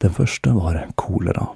Den 0.01 0.13
første 0.13 0.53
var 0.55 0.79
kolera, 0.95 1.47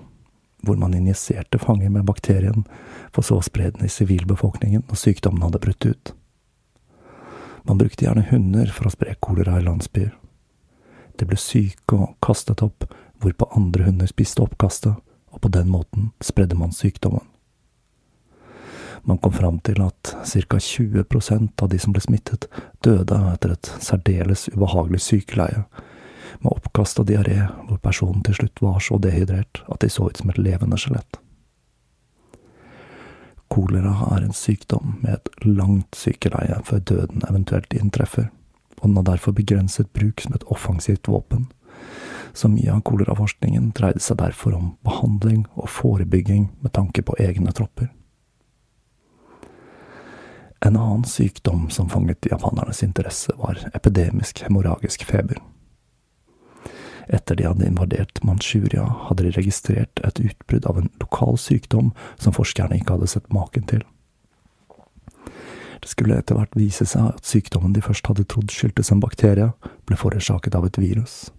hvor 0.61 0.77
man 0.77 0.93
injiserte 0.93 1.59
fanger 1.59 1.89
med 1.89 2.05
bakterien, 2.05 2.65
for 3.11 3.25
så 3.25 3.39
å 3.39 3.45
spre 3.45 3.71
den 3.73 3.87
i 3.87 3.91
sivilbefolkningen 3.91 4.85
når 4.87 5.01
sykdommen 5.01 5.43
hadde 5.47 5.61
brutt 5.63 5.85
ut. 5.85 6.13
Man 7.67 7.81
brukte 7.81 8.05
gjerne 8.05 8.27
hunder 8.29 8.69
for 8.73 8.87
å 8.87 8.93
spre 8.93 9.17
kolera 9.19 9.57
i 9.59 9.65
landsbyer. 9.65 10.13
De 11.19 11.27
ble 11.27 11.37
syke 11.41 11.97
og 11.97 12.15
kastet 12.23 12.63
opp, 12.63 12.85
hvorpå 13.19 13.49
andre 13.57 13.89
hunder 13.89 14.07
spiste 14.07 14.45
oppkastet, 14.45 14.93
og 15.29 15.41
på 15.41 15.51
den 15.51 15.67
måten 15.69 16.11
spredde 16.23 16.57
man 16.57 16.71
sykdommen. 16.71 17.25
Man 19.03 19.17
kom 19.17 19.33
fram 19.33 19.59
til 19.59 19.81
at 19.81 20.15
ca. 20.25 20.57
20% 20.57 21.63
av 21.63 21.69
de 21.69 21.79
som 21.79 21.93
ble 21.95 22.01
smittet, 22.03 22.49
døde 22.83 23.19
etter 23.33 23.55
et 23.55 23.71
særdeles 23.83 24.49
ubehagelig 24.53 25.01
sykeleie, 25.05 25.63
med 26.39 26.51
oppkast 26.53 26.99
og 27.01 27.09
diaré, 27.09 27.41
hvor 27.67 27.79
personen 27.83 28.21
til 28.23 28.37
slutt 28.37 28.61
var 28.63 28.79
så 28.83 28.99
dehydrert 29.01 29.63
at 29.67 29.81
de 29.83 29.89
så 29.91 30.07
ut 30.07 30.19
som 30.19 30.29
et 30.31 30.39
levende 30.39 30.77
skjelett. 30.79 31.19
Kolera 33.49 33.95
er 34.13 34.27
en 34.27 34.35
sykdom 34.35 34.99
med 35.01 35.15
et 35.17 35.45
langt 35.47 35.97
sykeleie 35.97 36.59
før 36.67 36.83
døden 36.91 37.25
eventuelt 37.27 37.73
inntreffer, 37.73 38.29
og 38.79 38.85
den 38.85 38.99
har 39.01 39.07
derfor 39.09 39.35
begrenset 39.35 39.89
bruk 39.93 40.21
som 40.21 40.35
et 40.37 40.45
offensivt 40.53 41.09
våpen. 41.09 41.49
Så 42.33 42.47
mye 42.51 42.71
av 42.71 42.83
koleraforskningen 42.85 43.71
dreide 43.75 44.03
seg 44.05 44.19
derfor 44.21 44.53
om 44.55 44.73
behandling 44.85 45.47
og 45.57 45.71
forebygging 45.73 46.51
med 46.61 46.75
tanke 46.77 47.01
på 47.03 47.17
egne 47.19 47.51
tropper. 47.57 47.89
En 50.59 50.75
annen 50.75 51.03
sykdom 51.07 51.69
som 51.69 51.89
fanget 51.89 52.25
japanernes 52.25 52.83
interesse, 52.83 53.31
var 53.37 53.69
epidemisk 53.73 54.41
hemorragisk 54.43 55.05
feber. 55.07 55.39
Etter 57.09 57.35
de 57.35 57.47
hadde 57.47 57.67
invadert 57.67 58.23
Manchuria, 58.23 58.83
hadde 59.07 59.23
de 59.23 59.31
registrert 59.31 60.01
et 60.03 60.19
utbrudd 60.19 60.67
av 60.69 60.77
en 60.77 60.91
lokal 61.01 61.39
sykdom 61.41 61.93
som 62.19 62.35
forskerne 62.35 62.77
ikke 62.77 62.97
hadde 62.97 63.09
sett 63.09 63.31
maken 63.33 63.65
til. 63.71 63.81
Det 65.79 65.89
skulle 65.89 66.19
etter 66.19 66.35
hvert 66.35 66.53
vise 66.59 66.85
seg 66.85 67.15
at 67.15 67.25
sykdommen 67.25 67.73
de 67.73 67.81
først 67.81 68.05
hadde 68.11 68.27
trodd 68.29 68.51
skyldtes 68.51 68.91
en 68.91 69.01
bakterie, 69.01 69.49
ble 69.87 69.97
forårsaket 69.97 70.59
av 70.59 70.67
et 70.67 70.77
virus. 70.77 71.29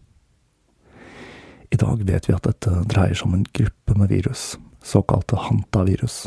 I 1.70 1.78
dag 1.78 2.02
vet 2.08 2.26
vi 2.26 2.34
at 2.34 2.48
dette 2.48 2.82
dreier 2.90 3.14
seg 3.14 3.28
om 3.28 3.36
en 3.36 3.46
gruppe 3.54 3.94
med 3.94 4.10
virus, 4.10 4.56
såkalte 4.82 5.38
hantavirus. 5.38 6.24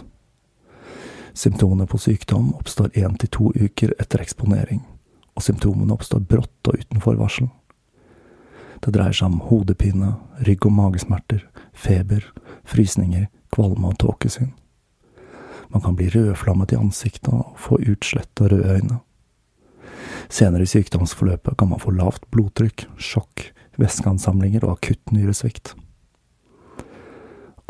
Symptomene 1.33 1.87
på 1.89 1.97
sykdom 1.97 2.53
oppstår 2.53 2.93
én 2.93 3.17
til 3.17 3.29
to 3.33 3.49
uker 3.57 3.93
etter 3.99 4.21
eksponering, 4.21 4.83
og 5.33 5.45
symptomene 5.45 5.93
oppstår 5.95 6.21
brått 6.29 6.69
og 6.69 6.77
uten 6.77 7.01
forvarsel. 7.01 7.49
Det 8.83 8.93
dreier 8.93 9.15
seg 9.15 9.31
om 9.31 9.39
hodepine, 9.47 10.13
rygg- 10.45 10.67
og 10.67 10.75
magesmerter, 10.77 11.45
feber, 11.73 12.25
frysninger, 12.67 13.29
kvalme 13.53 13.93
og 13.93 13.97
tåkesyn. 14.03 14.51
Man 15.73 15.81
kan 15.81 15.95
bli 15.97 16.11
rødflammet 16.13 16.75
i 16.75 16.77
ansiktet 16.77 17.31
og 17.33 17.55
få 17.57 17.79
utslett 17.81 18.41
og 18.43 18.51
røde 18.51 18.77
øyne. 18.77 18.99
Senere 20.29 20.67
i 20.67 20.69
sykdomsforløpet 20.69 21.57
kan 21.57 21.71
man 21.71 21.81
få 21.81 21.95
lavt 21.95 22.27
blodtrykk, 22.31 22.85
sjokk, 22.97 23.47
væskeansamlinger 23.81 24.67
og 24.67 24.77
akutt 24.77 25.15
nyresvikt. 25.15 25.73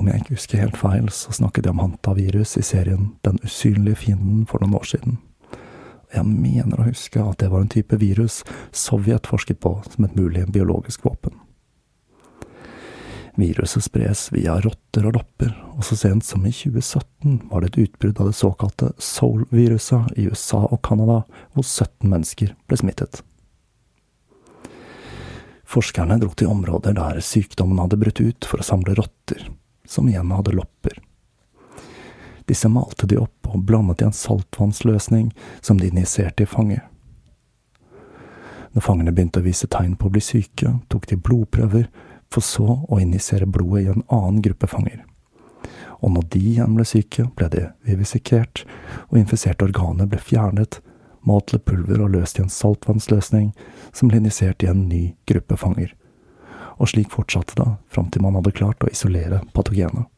Om 0.01 0.09
jeg 0.09 0.21
ikke 0.21 0.35
husker 0.38 0.63
helt 0.63 0.79
feil, 0.79 1.09
så 1.13 1.33
snakket 1.35 1.67
jeg 1.67 1.75
om 1.75 1.83
hantavirus 1.83 2.57
i 2.57 2.65
serien 2.65 3.13
Den 3.25 3.39
usynlige 3.45 4.01
fienden 4.07 4.47
for 4.50 4.63
noen 4.63 4.79
år 4.79 4.89
siden. 4.89 5.19
Jeg 6.13 6.25
mener 6.29 6.79
å 6.79 6.88
huske 6.88 7.21
at 7.21 7.39
det 7.41 7.50
var 7.50 7.63
en 7.63 7.71
type 7.73 7.97
virus 7.97 8.43
Sovjet 8.75 9.29
forsket 9.29 9.62
på 9.63 9.79
som 9.88 10.05
et 10.05 10.17
mulig 10.17 10.45
biologisk 10.53 11.05
våpen. 11.05 11.39
Viruset 13.35 13.81
spres 13.81 14.27
via 14.29 14.59
rotter 14.62 15.07
og 15.09 15.15
lopper, 15.15 15.55
og 15.73 15.81
så 15.88 15.97
sent 15.97 16.25
som 16.25 16.43
i 16.45 16.51
2017 16.53 17.47
var 17.50 17.63
det 17.63 17.71
et 17.71 17.88
utbrudd 17.88 18.19
av 18.21 18.29
det 18.29 18.38
såkalte 18.38 18.91
soul-viruset 19.01 20.13
i 20.21 20.27
USA 20.29 20.62
og 20.67 20.83
Canada, 20.85 21.23
hvor 21.55 21.65
17 21.65 22.12
mennesker 22.12 22.53
ble 22.69 22.77
smittet. 22.77 23.23
Forskerne 25.65 26.19
dro 26.21 26.29
til 26.38 26.53
områder 26.53 26.93
der 26.93 27.17
sykdommen 27.25 27.81
hadde 27.81 27.97
brutt 27.97 28.21
ut 28.21 28.45
for 28.45 28.62
å 28.62 28.67
samle 28.67 28.93
rotter, 29.00 29.47
som 29.87 30.09
igjen 30.09 30.31
hadde 30.31 30.55
lopper. 30.55 30.99
Disse 32.45 32.69
malte 32.69 33.07
de 33.07 33.17
opp 33.17 33.47
og 33.53 33.63
blandet 33.63 34.01
i 34.01 34.07
en 34.07 34.15
saltvannsløsning 34.15 35.31
som 35.61 35.79
de 35.79 35.87
injiserte 35.87 36.43
i 36.43 36.49
fanget. 36.49 36.81
Når 38.73 38.81
fangene 38.81 39.13
begynte 39.13 39.39
å 39.39 39.45
vise 39.45 39.69
tegn 39.69 39.95
på 39.95 40.09
å 40.09 40.13
bli 40.13 40.21
syke, 40.23 40.79
tok 40.89 41.07
de 41.07 41.17
blodprøver 41.19 41.87
for 42.33 42.41
så 42.41 42.79
å 42.89 42.99
injisere 42.99 43.45
blodet 43.45 43.83
i 43.83 43.91
en 43.91 44.05
annen 44.07 44.41
gruppe 44.41 44.67
fanger. 44.67 45.03
Og 46.01 46.11
når 46.11 46.25
de 46.33 46.41
igjen 46.41 46.73
ble 46.75 46.85
syke, 46.87 47.27
ble 47.37 47.47
de 47.53 47.67
vivisikert, 47.87 48.65
og 49.11 49.19
infiserte 49.21 49.63
organer 49.67 50.09
ble 50.09 50.19
fjernet, 50.19 50.81
malt 51.23 51.51
til 51.51 51.61
pulver 51.63 52.01
og 52.03 52.15
løst 52.17 52.39
i 52.39 52.43
en 52.43 52.51
saltvannsløsning 52.51 53.53
som 53.95 54.09
ble 54.09 54.19
injisert 54.19 54.65
i 54.65 54.71
en 54.71 54.87
ny 54.89 55.03
gruppe 55.29 55.55
fanger. 55.61 55.93
Og 56.80 56.89
slik 56.89 57.12
fortsatte 57.13 57.58
det 57.60 57.70
fram 57.94 58.10
til 58.12 58.24
man 58.25 58.38
hadde 58.39 58.56
klart 58.56 58.84
å 58.84 58.92
isolere 58.92 59.44
patogenet. 59.53 60.10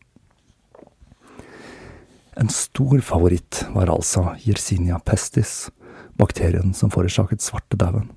En 2.35 2.51
stor 2.51 2.99
favoritt 2.99 3.63
var 3.71 3.91
altså 3.91 4.33
Yersinia 4.43 4.99
pestis, 4.99 5.69
bakterien 6.19 6.73
som 6.75 6.91
forårsaket 6.91 7.43
svartedauden. 7.43 8.09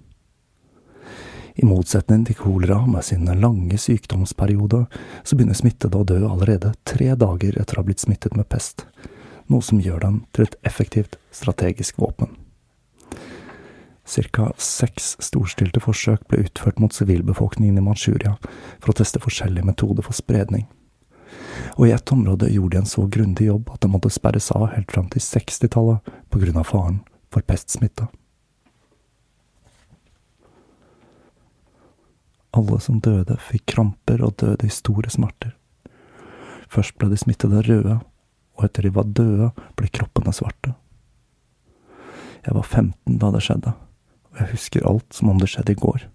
I 1.58 1.66
motsetning 1.66 2.24
til 2.26 2.38
kolera 2.38 2.84
med 2.86 3.02
sin 3.06 3.26
lange 3.42 3.78
sykdomsperiode, 3.82 4.84
så 5.26 5.38
begynner 5.38 5.58
smittede 5.58 5.98
å 5.98 6.06
dø 6.06 6.18
allerede 6.22 6.70
tre 6.86 7.14
dager 7.18 7.58
etter 7.58 7.78
å 7.78 7.82
ha 7.82 7.88
blitt 7.88 8.02
smittet 8.02 8.38
med 8.38 8.46
pest, 8.50 8.86
noe 9.50 9.62
som 9.66 9.82
gjør 9.82 10.04
den 10.06 10.20
til 10.30 10.46
et 10.46 10.54
effektivt 10.70 11.18
strategisk 11.34 11.98
våpen. 11.98 12.37
Cirka 14.08 14.48
seks 14.56 15.16
storstilte 15.20 15.82
forsøk 15.84 16.22
ble 16.30 16.46
utført 16.46 16.78
mot 16.80 16.94
sivilbefolkningen 16.96 17.76
i 17.76 17.84
Manchuria 17.84 18.38
for 18.80 18.92
å 18.92 18.96
teste 18.96 19.20
forskjellige 19.20 19.68
metoder 19.68 20.06
for 20.06 20.16
spredning. 20.16 20.64
Og 21.76 21.88
i 21.88 21.92
ett 21.92 22.12
område 22.12 22.48
gjorde 22.48 22.78
de 22.78 22.80
en 22.80 22.88
så 22.88 23.04
grundig 23.06 23.50
jobb 23.50 23.68
at 23.74 23.82
det 23.84 23.90
måtte 23.92 24.12
sperres 24.12 24.48
av 24.56 24.70
helt 24.72 24.92
fram 24.94 25.10
til 25.12 25.20
60-tallet 25.20 26.08
på 26.32 26.40
grunn 26.40 26.56
av 26.56 26.70
faren 26.70 27.02
for 27.28 27.44
pestsmitte. 27.44 28.06
Alle 32.56 32.78
som 32.80 33.02
døde, 33.04 33.36
fikk 33.50 33.66
kramper 33.74 34.24
og 34.24 34.38
døde 34.40 34.66
i 34.66 34.72
store 34.72 35.12
smerter. 35.12 35.52
Først 36.72 36.96
ble 36.96 37.10
de 37.12 37.18
smittede 37.20 37.60
røde, 37.68 37.98
og 38.56 38.64
etter 38.64 38.88
de 38.88 38.94
var 38.96 39.04
døde, 39.04 39.50
ble 39.76 39.90
kroppene 39.92 40.32
svarte. 40.34 40.72
Jeg 42.46 42.56
var 42.56 42.64
15 42.64 43.20
da 43.20 43.30
det 43.34 43.44
skjedde, 43.44 43.74
jeg 44.38 44.52
husker 44.52 44.86
alt 44.86 45.12
som 45.14 45.30
om 45.32 45.40
det 45.40 45.50
skjedde 45.52 45.74
i 45.74 45.80
går. 45.80 46.06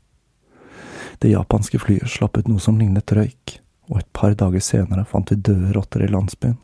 Det 1.20 1.32
japanske 1.32 1.80
flyet 1.80 2.10
slapp 2.10 2.38
ut 2.38 2.50
noe 2.52 2.60
som 2.60 2.80
lignet 2.80 3.12
røyk, 3.16 3.60
og 3.92 4.00
et 4.00 4.10
par 4.16 4.34
dager 4.40 4.64
senere 4.64 5.06
fant 5.08 5.32
vi 5.32 5.38
døde 5.40 5.74
rotter 5.76 6.04
i 6.04 6.10
landsbyen. 6.12 6.58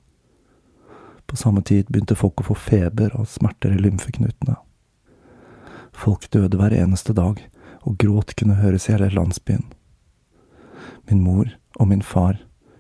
På 1.30 1.38
samme 1.38 1.62
tid 1.62 1.92
begynte 1.92 2.18
folk 2.18 2.42
å 2.42 2.48
få 2.48 2.56
feber 2.58 3.14
og 3.14 3.28
smerter 3.30 3.76
i 3.76 3.82
lymfeknutene. 3.84 4.56
Folk 5.94 6.26
døde 6.34 6.58
hver 6.58 6.74
eneste 6.74 7.14
dag, 7.14 7.42
og 7.86 7.98
gråt 8.02 8.34
kunne 8.40 8.58
høres 8.60 8.88
i 8.90 8.96
hele 8.96 9.12
landsbyen. 9.14 9.68
Min 11.10 11.22
mor 11.24 11.52
og 11.78 11.88
min 11.92 12.02
far, 12.02 12.40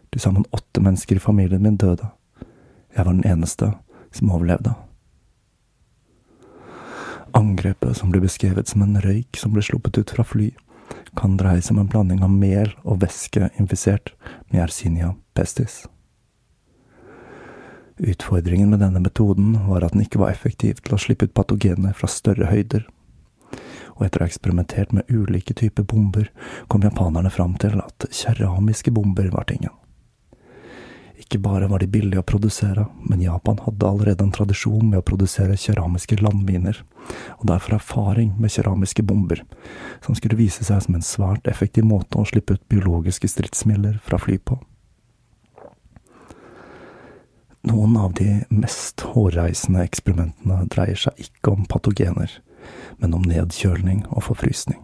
til 0.10 0.24
sammen 0.24 0.48
åtte 0.56 0.82
mennesker 0.82 1.20
i 1.20 1.24
familien 1.24 1.62
min, 1.62 1.78
døde. 1.78 2.10
Jeg 2.96 3.06
var 3.06 3.14
den 3.14 3.28
eneste 3.28 3.74
som 4.12 4.32
overlevde. 4.34 4.74
Angrepet, 7.38 7.98
som 7.98 8.12
blir 8.12 8.24
beskrevet 8.24 8.68
som 8.68 8.84
en 8.86 9.00
røyk 9.02 9.38
som 9.38 9.54
ble 9.54 9.64
sluppet 9.66 9.98
ut 10.02 10.12
fra 10.16 10.26
fly, 10.26 10.50
kan 11.18 11.38
dreie 11.38 11.62
seg 11.62 11.76
om 11.76 11.84
en 11.84 11.92
blanding 11.92 12.22
av 12.26 12.34
mel 12.34 12.74
og 12.84 13.02
væske 13.04 13.52
infisert 13.62 14.14
med 14.50 14.62
Yersinia 14.62 15.14
pestis. 15.38 15.84
Utfordringen 18.00 18.70
med 18.72 18.80
denne 18.80 19.02
metoden 19.04 19.58
var 19.68 19.84
at 19.84 19.96
den 19.96 20.06
ikke 20.06 20.22
var 20.22 20.32
effektiv 20.32 20.80
til 20.84 20.96
å 20.96 21.02
slippe 21.02 21.28
ut 21.28 21.36
patogener 21.36 21.98
fra 21.98 22.08
større 22.12 22.48
høyder 22.48 22.88
og 24.00 24.06
etter 24.08 24.22
å 24.22 24.26
ha 24.26 24.32
eksperimentert 24.32 24.94
med 24.96 25.12
ulike 25.12 25.54
typer 25.60 25.84
bomber, 25.84 26.30
kom 26.72 26.86
japanerne 26.88 27.32
fram 27.34 27.58
til 27.60 27.82
at 27.84 28.08
keramiske 28.16 28.94
bomber 28.96 29.28
var 29.34 29.50
tingen. 29.52 29.76
Ikke 31.20 31.40
bare 31.44 31.68
var 31.68 31.84
de 31.84 31.90
billige 31.92 32.22
å 32.22 32.26
produsere, 32.26 32.86
men 33.04 33.22
Japan 33.22 33.60
hadde 33.66 33.88
allerede 33.88 34.24
en 34.24 34.32
tradisjon 34.32 34.88
med 34.88 35.02
å 35.02 35.06
produsere 35.06 35.58
keramiske 35.60 36.16
landminer, 36.22 36.80
og 37.42 37.46
derfor 37.52 37.76
erfaring 37.76 38.32
med 38.40 38.54
keramiske 38.54 39.04
bomber, 39.04 39.44
som 40.06 40.16
skulle 40.16 40.40
vise 40.40 40.64
seg 40.64 40.82
som 40.86 40.96
en 40.96 41.06
svært 41.06 41.50
effektiv 41.52 41.88
måte 41.90 42.22
å 42.22 42.28
slippe 42.30 42.56
ut 42.56 42.68
biologiske 42.72 43.28
stridsmidler 43.36 44.00
fra 44.06 44.22
fly 44.22 44.40
på. 44.40 44.62
Noen 47.68 47.98
av 48.00 48.14
de 48.16 48.46
mest 48.56 49.04
hårreisende 49.12 49.84
eksperimentene 49.84 50.64
dreier 50.72 51.00
seg 51.04 51.20
ikke 51.20 51.52
om 51.52 51.68
patogener, 51.68 52.32
men 53.04 53.18
om 53.18 53.28
nedkjølning 53.28 54.06
og 54.08 54.30
forfrysning. 54.32 54.80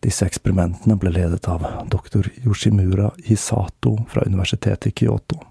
Disse 0.00 0.24
eksperimentene 0.24 0.96
ble 0.96 1.12
ledet 1.12 1.48
av 1.48 1.66
doktor 1.92 2.30
Yoshimura 2.44 3.10
Hisato 3.24 3.98
fra 4.08 4.24
universitetet 4.24 4.86
i 4.86 4.94
Kyoto. 4.96 5.42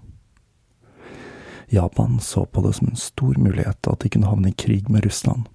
Japan 1.70 2.18
så 2.20 2.46
på 2.46 2.62
det 2.64 2.72
som 2.72 2.88
en 2.88 2.96
stor 2.96 3.34
mulighet 3.38 3.86
at 3.86 4.00
de 4.02 4.10
kunne 4.10 4.26
havne 4.26 4.50
i 4.50 4.56
krig 4.58 4.88
med 4.90 5.04
Russland, 5.06 5.46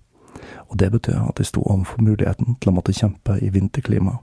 og 0.71 0.77
det 0.79 0.93
betød 0.93 1.19
at 1.19 1.35
de 1.35 1.47
sto 1.47 1.65
overfor 1.65 2.05
muligheten 2.07 2.55
til 2.55 2.71
å 2.71 2.75
måtte 2.77 2.95
kjempe 2.95 3.35
i 3.43 3.51
vinterklima. 3.51 4.15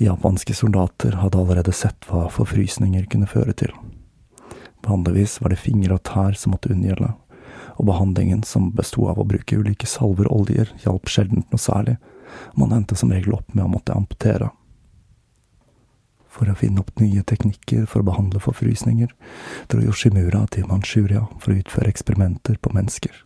Japanske 0.00 0.52
soldater 0.54 1.16
hadde 1.20 1.40
allerede 1.40 1.72
sett 1.72 2.04
hva 2.08 2.26
forfrysninger 2.32 3.08
kunne 3.08 3.28
føre 3.28 3.56
til. 3.56 3.72
Vanligvis 4.84 5.38
var 5.40 5.52
det 5.52 5.60
fingre 5.64 5.96
og 5.96 6.04
tær 6.08 6.36
som 6.36 6.52
måtte 6.52 6.72
unngjelde, 6.72 7.14
og 7.80 7.88
behandlingen, 7.88 8.44
som 8.44 8.68
besto 8.76 9.08
av 9.08 9.20
å 9.20 9.28
bruke 9.28 9.56
ulike 9.56 9.88
salver 9.88 10.28
og 10.28 10.44
oljer, 10.44 10.72
hjalp 10.84 11.08
sjelden 11.08 11.46
noe 11.48 11.60
særlig, 11.60 11.96
man 12.54 12.72
endte 12.72 12.96
som 12.96 13.12
regel 13.12 13.34
opp 13.36 13.54
med 13.54 13.64
å 13.64 13.72
måtte 13.72 13.96
amputere. 13.96 14.50
For 16.30 16.46
å 16.46 16.54
finne 16.54 16.84
opp 16.84 17.00
nye 17.02 17.24
teknikker 17.26 17.88
for 17.90 18.02
å 18.02 18.06
behandle 18.06 18.42
forfrysninger, 18.42 19.10
dro 19.68 19.82
Yoshimura 19.82 20.44
til 20.54 20.68
Manchuria 20.70 21.24
for 21.40 21.52
å 21.52 21.58
utføre 21.58 21.90
eksperimenter 21.90 22.60
på 22.62 22.72
mennesker. 22.76 23.24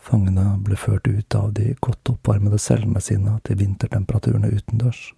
Fangene 0.00 0.56
ble 0.64 0.76
ført 0.80 1.08
ut 1.08 1.34
av 1.38 1.52
de 1.54 1.74
godt 1.80 2.10
oppvarmede 2.12 2.58
cellene 2.58 3.00
sine 3.04 3.36
til 3.46 3.60
vintertemperaturene 3.60 4.50
utendørs. 4.52 5.10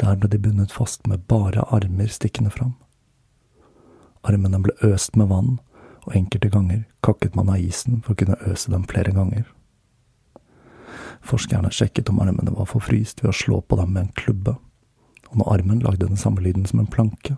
Der 0.00 0.16
ble 0.18 0.30
de 0.30 0.40
bundet 0.42 0.74
fast 0.74 1.06
med 1.06 1.26
bare 1.30 1.66
armer 1.74 2.10
stikkende 2.10 2.50
fram. 2.50 2.74
Armene 4.24 4.58
ble 4.64 4.74
øst 4.88 5.18
med 5.20 5.28
vann, 5.30 5.58
og 6.04 6.16
enkelte 6.16 6.50
ganger 6.52 6.82
kakket 7.04 7.36
man 7.36 7.52
av 7.52 7.60
isen 7.60 8.00
for 8.04 8.14
å 8.14 8.18
kunne 8.22 8.40
øse 8.50 8.72
dem 8.72 8.84
flere 8.88 9.12
ganger. 9.14 9.44
Forskerne 11.24 11.72
sjekket 11.72 12.10
om 12.12 12.20
armene 12.20 12.52
var 12.52 12.68
forfryst 12.68 13.22
ved 13.22 13.32
å 13.32 13.36
slå 13.36 13.60
på 13.64 13.78
dem 13.80 13.94
med 13.96 14.06
en 14.06 14.14
klubbe, 14.18 14.58
og 15.30 15.40
når 15.40 15.52
armen 15.54 15.80
lagde 15.82 16.06
den 16.06 16.20
samme 16.20 16.44
lyden 16.44 16.66
som 16.68 16.82
en 16.82 16.90
planke, 16.90 17.36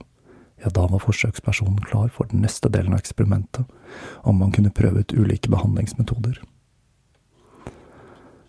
ja, 0.63 0.71
da 0.73 0.87
var 0.89 1.03
forsøkspersonen 1.05 1.85
klar 1.85 2.09
for 2.13 2.29
den 2.31 2.43
neste 2.45 2.71
delen 2.73 2.97
av 2.97 3.03
eksperimentet, 3.05 3.69
om 4.25 4.41
man 4.41 4.53
kunne 4.53 4.73
prøve 4.75 5.05
ut 5.05 5.15
ulike 5.15 5.53
behandlingsmetoder. 5.53 6.41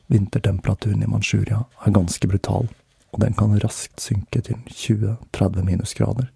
Vintertemperaturen 0.07 1.03
i 1.03 1.09
Manchuria 1.11 1.65
er 1.85 1.95
ganske 1.95 2.27
brutal, 2.31 2.69
og 3.11 3.21
den 3.23 3.35
kan 3.37 3.57
raskt 3.59 3.99
synke 4.01 4.41
til 4.41 4.59
20–30 4.71 5.67
minusgrader. 5.67 6.31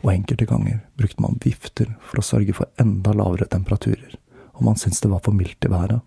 Og 0.00 0.14
enkelte 0.14 0.48
ganger 0.48 0.80
brukte 0.96 1.20
man 1.20 1.36
vifter 1.44 1.92
for 2.00 2.20
å 2.20 2.24
sørge 2.24 2.56
for 2.56 2.72
enda 2.80 3.12
lavere 3.12 3.48
temperaturer, 3.52 4.16
og 4.56 4.64
man 4.64 4.80
syntes 4.80 5.04
det 5.04 5.12
var 5.12 5.20
for 5.24 5.36
mildt 5.36 5.68
i 5.68 5.72
været. 5.72 6.00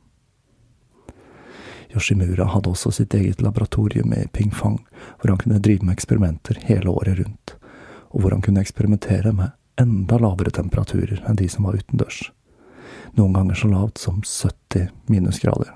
Yoshimura 1.94 2.48
hadde 2.50 2.72
også 2.72 2.92
sitt 2.98 3.14
eget 3.14 3.42
laboratorium 3.42 4.14
i 4.18 4.26
Pingfang, 4.34 4.80
hvor 5.20 5.30
han 5.30 5.42
kunne 5.42 5.62
drive 5.62 5.86
med 5.86 5.94
eksperimenter 5.94 6.58
hele 6.68 6.90
året 6.90 7.20
rundt, 7.20 7.56
og 8.14 8.24
hvor 8.24 8.34
han 8.34 8.42
kunne 8.42 8.62
eksperimentere 8.62 9.34
med 9.34 9.54
enda 9.82 10.18
lavere 10.22 10.54
temperaturer 10.54 11.22
enn 11.28 11.38
de 11.38 11.50
som 11.50 11.68
var 11.68 11.78
utendørs, 11.78 12.28
noen 13.18 13.34
ganger 13.38 13.58
så 13.58 13.70
lavt 13.70 14.02
som 14.02 14.22
70 14.26 14.90
minusgrader. 15.10 15.72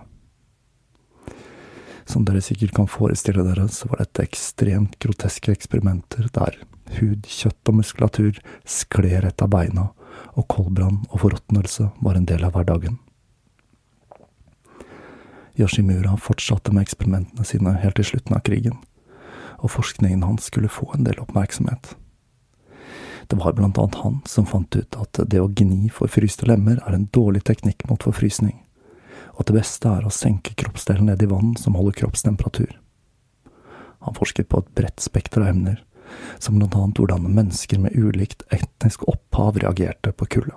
Som 2.07 2.23
dere 2.25 2.41
sikkert 2.41 2.71
kan 2.75 2.87
forestille 2.87 3.43
dere, 3.43 3.67
så 3.67 3.89
var 3.91 4.01
dette 4.01 4.23
ekstremt 4.23 4.95
groteske 5.03 5.51
eksperimenter 5.51 6.29
der 6.33 6.55
hud, 7.01 7.27
kjøtt 7.27 7.67
og 7.67 7.81
muskulatur 7.81 8.39
skled 8.63 9.25
rett 9.25 9.43
av 9.43 9.51
beina, 9.51 9.89
og 10.37 10.47
koldbrann 10.49 11.03
og 11.09 11.19
forråtnelse 11.25 11.91
var 12.05 12.17
en 12.17 12.29
del 12.29 12.45
av 12.47 12.55
hverdagen. 12.55 12.97
Yoshimura 15.57 16.17
fortsatte 16.21 16.73
med 16.73 16.85
eksperimentene 16.85 17.45
sine 17.45 17.73
helt 17.81 17.97
til 17.97 18.11
slutten 18.11 18.37
av 18.37 18.43
krigen, 18.45 18.77
og 19.57 19.73
forskningen 19.73 20.25
hans 20.25 20.51
skulle 20.51 20.69
få 20.69 20.91
en 20.93 21.07
del 21.07 21.19
oppmerksomhet. 21.23 21.95
Det 23.27 23.39
var 23.41 23.57
blant 23.57 23.77
annet 23.81 23.97
han 24.03 24.21
som 24.29 24.45
fant 24.47 24.75
ut 24.75 24.95
at 25.01 25.19
det 25.27 25.41
å 25.41 25.49
gni 25.49 25.89
for 25.91 26.07
fryste 26.07 26.47
lemmer 26.47 26.79
er 26.85 26.95
en 26.95 27.09
dårlig 27.11 27.43
teknikk 27.49 27.83
mot 27.89 28.05
forfrysning 28.05 28.55
og 29.37 29.43
at 29.43 29.51
det 29.51 29.59
beste 29.59 29.89
er 29.93 30.05
å 30.05 30.13
senke 30.13 30.55
kroppsdelen 30.57 31.11
ned 31.11 31.21
i 31.21 31.29
vann 31.29 31.53
som 31.61 31.75
holder 31.77 31.99
kroppstemperatur. 31.99 32.71
Han 34.01 34.17
forsket 34.17 34.49
på 34.49 34.63
et 34.63 34.71
bredt 34.73 35.03
spekter 35.03 35.43
av 35.43 35.51
emner, 35.51 35.83
som 36.41 36.57
blant 36.57 36.73
annet 36.73 36.97
hvordan 36.97 37.27
mennesker 37.29 37.77
med 37.83 37.93
ulikt 37.93 38.47
etnisk 38.55 39.05
opphav 39.05 39.59
reagerte 39.61 40.09
på 40.09 40.25
kulde. 40.37 40.55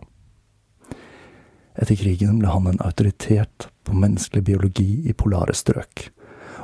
Etter 1.80 1.96
krigen 1.96 2.38
ble 2.42 2.52
han 2.52 2.68
en 2.68 2.82
autoritet 2.84 3.70
på 3.88 3.96
menneskelig 3.96 4.44
biologi 4.44 4.90
i 5.08 5.16
polare 5.16 5.56
strøk, 5.56 6.10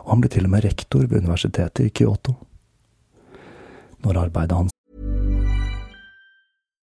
og 0.04 0.12
han 0.12 0.22
ble 0.24 0.32
til 0.32 0.44
og 0.44 0.52
med 0.52 0.66
rektor 0.66 1.06
ved 1.08 1.24
universitetet 1.24 1.88
i 1.88 1.94
Kyoto. 1.96 2.36
Når 4.04 4.26
arbeidet 4.26 4.58
hans 4.58 4.75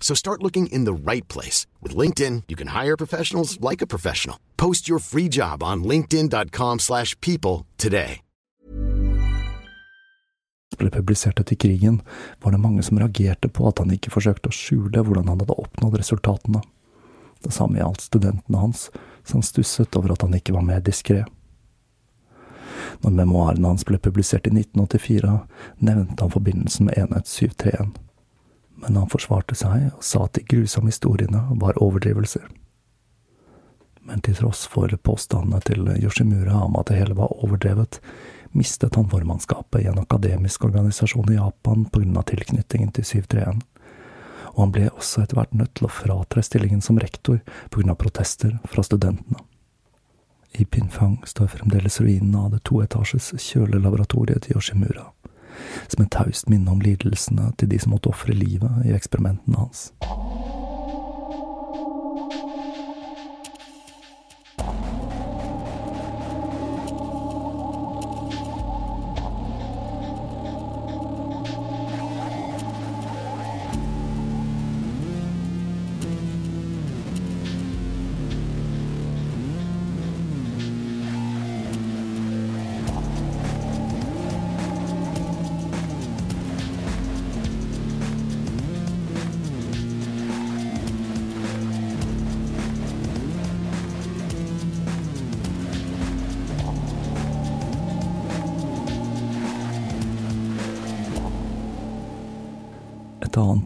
So 0.00 0.14
start 0.14 0.42
looking 0.42 0.68
in 0.68 0.84
the 0.84 1.10
right 1.10 1.26
place. 1.26 1.66
With 1.82 1.96
LinkedIn, 1.96 2.44
you 2.46 2.54
can 2.54 2.68
hire 2.68 2.96
professionals 2.96 3.60
like 3.60 3.82
a 3.82 3.86
professional. 3.88 4.38
Post 4.56 4.88
your 4.88 5.00
free 5.00 5.28
job 5.28 5.64
on 5.64 5.82
linkedin.com 5.82 6.78
slash 6.78 7.20
people 7.20 7.66
today. 7.76 8.20
ble 10.76 10.90
publisert 10.90 11.40
etter 11.40 11.56
krigen, 11.56 12.00
var 12.42 12.52
det 12.52 12.60
mange 12.60 12.82
som 12.82 12.98
reagerte 13.00 13.48
på 13.48 13.68
at 13.68 13.80
han 13.80 13.92
ikke 13.94 14.12
forsøkte 14.14 14.50
å 14.50 14.56
skjule 14.56 15.02
hvordan 15.02 15.30
han 15.30 15.40
hadde 15.42 15.56
oppnådd 15.56 15.98
resultatene. 16.00 16.62
Det 17.44 17.52
samme 17.54 17.80
gjaldt 17.80 18.06
studentene 18.06 18.60
hans, 18.60 18.88
som 19.24 19.44
stusset 19.44 19.96
over 19.98 20.14
at 20.14 20.24
han 20.24 20.36
ikke 20.36 20.56
var 20.56 20.66
mer 20.66 20.82
diskré. 20.84 21.24
Når 23.04 23.12
memoarene 23.12 23.72
hans 23.72 23.84
ble 23.88 23.98
publisert 24.02 24.48
i 24.48 24.54
1984, 24.54 25.38
nevnte 25.84 26.24
han 26.24 26.32
forbindelsen 26.32 26.88
med 26.88 26.98
enhet 27.00 27.28
731. 27.28 27.94
Men 28.82 28.96
han 29.00 29.10
forsvarte 29.10 29.56
seg 29.56 29.90
og 29.94 30.04
sa 30.04 30.26
at 30.26 30.36
de 30.36 30.44
grusomme 30.44 30.92
historiene 30.92 31.42
var 31.60 31.78
overdrivelser. 31.82 32.44
Men 34.06 34.22
til 34.22 34.36
tross 34.38 34.66
for 34.70 34.92
påstandene 35.02 35.58
til 35.66 35.88
Yoshimura 35.98 36.60
om 36.68 36.76
at 36.78 36.90
det 36.90 37.00
hele 37.00 37.16
var 37.18 37.32
overdrevet, 37.42 37.98
mistet 38.56 38.94
han 38.94 39.08
formannskapet 39.10 39.82
i 39.82 39.88
en 39.90 39.98
akademisk 39.98 40.68
organisasjon 40.68 41.32
i 41.32 41.40
Japan 41.40 41.88
på 41.90 42.04
grunn 42.04 42.20
av 42.20 42.28
tilknytningen 42.30 42.92
til 42.94 43.08
731, 43.08 43.64
og 44.54 44.62
han 44.62 44.72
ble 44.76 44.86
også 44.92 45.24
etter 45.24 45.40
hvert 45.40 45.58
nødt 45.58 45.74
til 45.76 45.88
å 45.88 45.92
fratre 45.92 46.44
stillingen 46.46 46.84
som 46.84 47.00
rektor 47.02 47.42
på 47.42 47.80
grunn 47.80 47.92
av 47.92 47.98
protester 48.00 48.54
fra 48.70 48.86
studentene. 48.86 49.42
I 50.56 50.64
Pinfang 50.64 51.18
står 51.28 51.50
fremdeles 51.52 51.98
ruinene 52.00 52.46
av 52.46 52.54
det 52.54 52.62
toetasjes 52.64 53.34
kjølelaboratoriet 53.42 54.46
til 54.46 54.56
Yoshimura, 54.56 55.10
som 55.88 56.04
et 56.04 56.12
taust 56.12 56.50
minne 56.52 56.70
om 56.70 56.80
lidelsene 56.80 57.52
til 57.58 57.70
de 57.70 57.80
som 57.82 57.94
måtte 57.94 58.12
ofre 58.12 58.36
livet 58.36 58.86
i 58.86 58.94
eksperimentene 58.96 59.60
hans. 59.60 59.90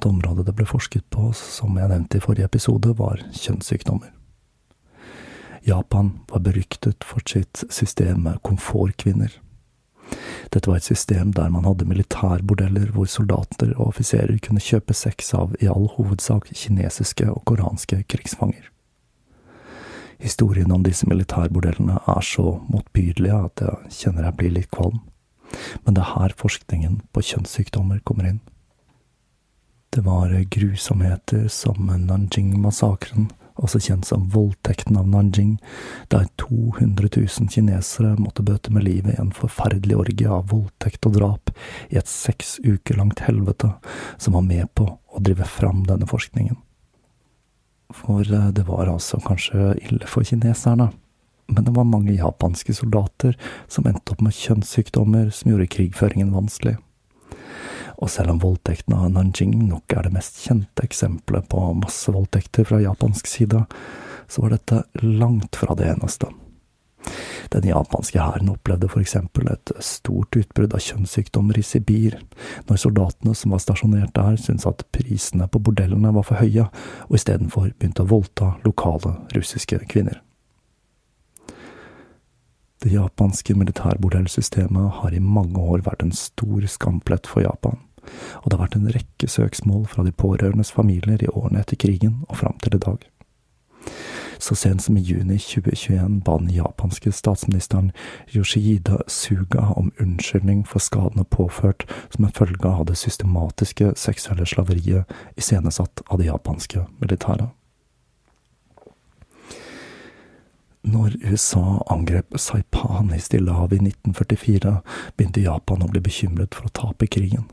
Annet 0.00 0.24
område 0.24 0.44
det 0.44 0.54
ble 0.56 0.66
forsket 0.66 1.04
på, 1.10 1.32
som 1.34 1.76
jeg 1.76 1.88
nevnte 1.88 2.18
i 2.18 2.20
forrige 2.20 2.46
episode, 2.46 2.94
var 2.96 3.20
kjønnssykdommer. 3.32 4.12
Japan 5.66 6.20
var 6.30 6.40
beryktet 6.40 7.04
for 7.04 7.20
sitt 7.26 7.64
system 7.70 8.24
med 8.24 8.40
komfortkvinner. 8.42 9.30
Dette 10.50 10.68
var 10.68 10.80
et 10.80 10.88
system 10.88 11.32
der 11.32 11.50
man 11.50 11.64
hadde 11.64 11.86
militærbordeller 11.86 12.90
hvor 12.94 13.06
soldater 13.06 13.74
og 13.76 13.92
offiserer 13.92 14.38
kunne 14.42 14.60
kjøpe 14.60 14.94
sex 14.94 15.34
av 15.34 15.54
i 15.60 15.68
all 15.68 15.86
hovedsak 15.96 16.48
kinesiske 16.50 17.28
og 17.30 17.44
koranske 17.46 18.02
krigsfanger. 18.08 18.70
Historien 20.20 20.72
om 20.72 20.82
disse 20.82 21.06
militærbordellene 21.08 22.00
er 22.08 22.24
så 22.24 22.58
motbydelige 22.68 23.36
at 23.36 23.62
jeg 23.64 23.92
kjenner 24.00 24.26
jeg 24.26 24.36
blir 24.40 24.56
litt 24.56 24.72
kvalm. 24.72 25.00
Men 25.84 25.94
det 25.94 26.02
er 26.02 26.16
her 26.16 26.34
forskningen 26.36 27.00
på 27.12 27.22
kjønnssykdommer 27.24 28.02
kommer 28.04 28.28
inn. 28.32 28.40
Det 29.92 30.00
var 30.00 30.30
grusomheter 30.50 31.48
som 31.48 31.90
Nanjing-massakren, 32.06 33.24
også 33.58 33.80
kjent 33.82 34.06
som 34.06 34.28
voldtekten 34.30 34.94
av 34.96 35.08
Nanjing, 35.10 35.56
der 36.14 36.28
200 36.38 37.08
000 37.16 37.50
kinesere 37.50 38.12
måtte 38.22 38.44
bøte 38.46 38.70
med 38.70 38.84
livet 38.86 39.16
i 39.16 39.18
en 39.18 39.32
forferdelig 39.34 39.96
orgie 39.98 40.30
av 40.30 40.46
voldtekt 40.52 41.08
og 41.10 41.16
drap 41.16 41.50
i 41.88 41.98
et 41.98 42.06
seks 42.06 42.60
uker 42.62 43.00
langt 43.00 43.24
helvete, 43.26 43.72
som 44.16 44.36
var 44.38 44.46
med 44.46 44.70
på 44.78 44.86
å 44.86 45.22
drive 45.26 45.48
fram 45.50 45.82
denne 45.88 46.06
forskningen. 46.06 46.54
For 47.90 48.22
eh, 48.22 48.52
det 48.54 48.68
var 48.68 48.92
altså 48.92 49.18
kanskje 49.24 49.72
ille 49.88 50.06
for 50.06 50.22
kineserne, 50.22 50.92
men 51.50 51.66
det 51.66 51.74
var 51.74 51.90
mange 51.90 52.14
japanske 52.14 52.78
soldater 52.78 53.34
som 53.66 53.90
endte 53.90 54.14
opp 54.14 54.22
med 54.22 54.38
kjønnssykdommer 54.38 55.34
som 55.34 55.50
gjorde 55.50 55.66
krigføringen 55.74 56.30
vanskelig. 56.30 56.76
Og 58.00 58.08
selv 58.08 58.32
om 58.32 58.40
voldtekten 58.40 58.96
av 58.96 59.10
Nanjing 59.12 59.56
nok 59.68 59.92
er 59.92 60.06
det 60.06 60.14
mest 60.14 60.40
kjente 60.46 60.84
eksempelet 60.86 61.48
på 61.52 61.62
massevoldtekter 61.82 62.68
fra 62.68 62.80
japansk 62.80 63.28
side, 63.28 63.64
så 64.30 64.44
var 64.44 64.54
dette 64.56 64.84
langt 65.04 65.58
fra 65.60 65.76
det 65.76 65.90
eneste. 65.92 66.30
Den 67.50 67.66
japanske 67.66 68.20
hæren 68.20 68.52
opplevde 68.52 68.88
for 68.88 69.02
eksempel 69.02 69.48
et 69.50 69.72
stort 69.82 70.36
utbrudd 70.36 70.74
av 70.76 70.84
kjønnssykdommer 70.84 71.58
i 71.58 71.64
Sibir, 71.66 72.18
når 72.68 72.80
soldatene 72.84 73.34
som 73.34 73.54
var 73.54 73.62
stasjonert 73.64 74.14
der 74.14 74.36
syntes 74.38 74.68
at 74.68 74.84
prisene 74.94 75.48
på 75.50 75.62
bordellene 75.64 76.12
var 76.14 76.28
for 76.28 76.38
høye, 76.40 76.68
og 77.08 77.16
istedenfor 77.18 77.72
begynte 77.72 78.04
å 78.04 78.10
voldta 78.12 78.52
lokale 78.64 79.16
russiske 79.34 79.80
kvinner. 79.90 80.20
Det 82.80 82.94
japanske 82.94 83.54
militærbordellsystemet 83.60 85.00
har 85.02 85.12
i 85.12 85.20
mange 85.20 85.60
år 85.60 85.82
vært 85.84 86.06
en 86.06 86.14
stor 86.16 86.64
skamplett 86.70 87.28
for 87.28 87.44
Japan, 87.44 87.76
og 88.42 88.48
det 88.48 88.56
har 88.56 88.64
vært 88.64 88.76
en 88.78 88.92
rekke 88.94 89.28
søksmål 89.30 89.86
fra 89.92 90.04
de 90.06 90.12
pårørendes 90.12 90.72
familier 90.72 91.22
i 91.22 91.32
årene 91.32 91.62
etter 91.62 91.80
krigen 91.80 92.22
og 92.28 92.42
fram 92.42 92.58
til 92.62 92.76
i 92.76 92.82
dag. 92.82 93.06
Så 94.40 94.54
sent 94.54 94.82
som 94.82 94.96
i 94.96 95.02
juni 95.04 95.36
2021 95.38 96.22
ba 96.24 96.38
den 96.40 96.50
japanske 96.54 97.12
statsministeren 97.12 97.90
Yoshihida 98.32 99.02
Suga 99.06 99.66
om 99.76 99.92
unnskyldning 100.00 100.64
for 100.68 100.80
skadene 100.80 101.24
påført 101.28 101.84
som 102.08 102.24
en 102.24 102.32
følge 102.32 102.68
av 102.68 102.86
det 102.88 102.96
systematiske 102.96 103.92
seksuelle 104.00 104.48
slaveriet 104.48 105.04
iscenesatt 105.36 106.00
av 106.08 106.22
det 106.22 106.30
japanske 106.30 106.86
militæret. 107.02 107.52
Når 110.82 111.18
USA 111.28 111.82
angrep 111.92 112.38
Saipan 112.40 113.12
i 113.12 113.20
Stillehavet 113.20 113.82
i 113.82 113.90
1944, 113.90 114.78
begynte 115.16 115.44
Japan 115.44 115.84
å 115.84 115.90
bli 115.92 116.00
bekymret 116.00 116.56
for 116.56 116.70
å 116.70 116.72
tape 116.72 117.06
krigen. 117.06 117.50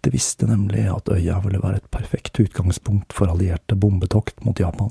Det 0.00 0.12
visste 0.14 0.46
nemlig 0.46 0.86
at 0.92 1.10
øya 1.12 1.40
ville 1.44 1.62
være 1.62 1.82
et 1.82 1.90
perfekt 1.94 2.40
utgangspunkt 2.40 3.12
for 3.12 3.30
allierte 3.30 3.76
bombetokt 3.76 4.44
mot 4.44 4.60
Japan. 4.60 4.90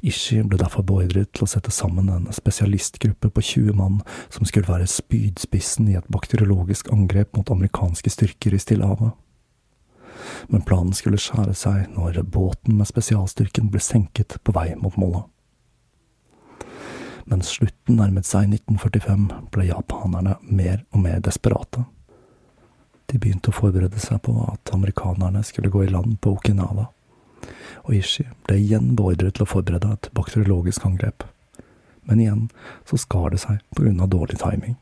Ishi 0.00 0.40
ble 0.42 0.56
derfor 0.60 0.84
beordret 0.86 1.28
til 1.36 1.44
å 1.44 1.50
sette 1.50 1.72
sammen 1.74 2.08
en 2.08 2.28
spesialistgruppe 2.32 3.28
på 3.36 3.42
20 3.44 3.76
mann 3.76 3.98
som 4.32 4.46
skulle 4.48 4.70
være 4.70 4.88
spydspissen 4.88 5.90
i 5.92 5.98
et 5.98 6.08
bakteriologisk 6.12 6.88
angrep 6.94 7.36
mot 7.36 7.52
amerikanske 7.52 8.12
styrker 8.12 8.56
i 8.56 8.62
Stillehavet. 8.62 9.12
Men 10.48 10.64
planen 10.64 10.96
skulle 10.96 11.20
skjære 11.20 11.54
seg 11.56 11.92
når 11.96 12.22
båten 12.32 12.78
med 12.78 12.88
spesialstyrken 12.88 13.68
ble 13.72 13.82
senket 13.84 14.38
på 14.44 14.56
vei 14.56 14.72
mot 14.80 14.96
målet. 15.00 15.28
Mens 17.30 17.52
slutten 17.52 18.00
nærmet 18.00 18.26
seg 18.26 18.48
1945, 18.48 19.28
ble 19.54 19.68
japanerne 19.68 20.38
mer 20.42 20.80
og 20.90 21.04
mer 21.04 21.20
desperate. 21.22 21.84
De 23.10 23.18
begynte 23.18 23.50
å 23.50 23.56
forberede 23.56 23.98
seg 23.98 24.22
på 24.22 24.36
at 24.46 24.72
amerikanerne 24.74 25.42
skulle 25.46 25.72
gå 25.72 25.84
i 25.84 25.92
land 25.92 26.20
på 26.22 26.36
Okinawa 26.38 26.88
og 27.82 27.94
Ishi 27.94 28.26
ble 28.46 28.58
igjen 28.60 28.94
beordret 28.98 29.36
til 29.36 29.46
å 29.46 29.50
forberede 29.50 29.94
et 29.94 30.10
bakteriologisk 30.16 30.84
angrep. 30.86 31.24
Men 32.06 32.20
igjen 32.22 32.44
så 32.88 32.98
skar 33.00 33.34
det 33.34 33.42
seg 33.42 33.60
på 33.74 33.84
grunn 33.84 34.02
av 34.02 34.12
dårlig 34.12 34.38
timing. 34.42 34.76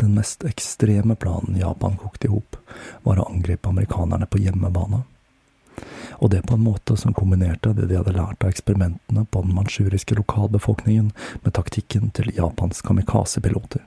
Den 0.00 0.14
mest 0.16 0.44
ekstreme 0.48 1.16
planen 1.20 1.58
Japan 1.60 1.98
kokte 2.00 2.28
i 2.28 2.32
hop, 2.32 2.56
var 3.04 3.20
å 3.20 3.28
angripe 3.28 3.68
amerikanerne 3.68 4.28
på 4.28 4.40
hjemmebane. 4.40 5.02
Og 6.20 6.32
det 6.32 6.42
på 6.48 6.56
en 6.56 6.64
måte 6.64 6.96
som 7.00 7.14
kombinerte 7.16 7.72
det 7.76 7.88
de 7.88 7.96
hadde 7.96 8.16
lært 8.16 8.44
av 8.44 8.52
eksperimentene 8.52 9.24
på 9.30 9.44
den 9.44 9.54
manchuriske 9.56 10.16
lokalbefolkningen, 10.18 11.12
med 11.44 11.56
taktikken 11.56 12.10
til 12.16 12.32
Japans 12.36 12.82
kamikaze-piloter. 12.84 13.84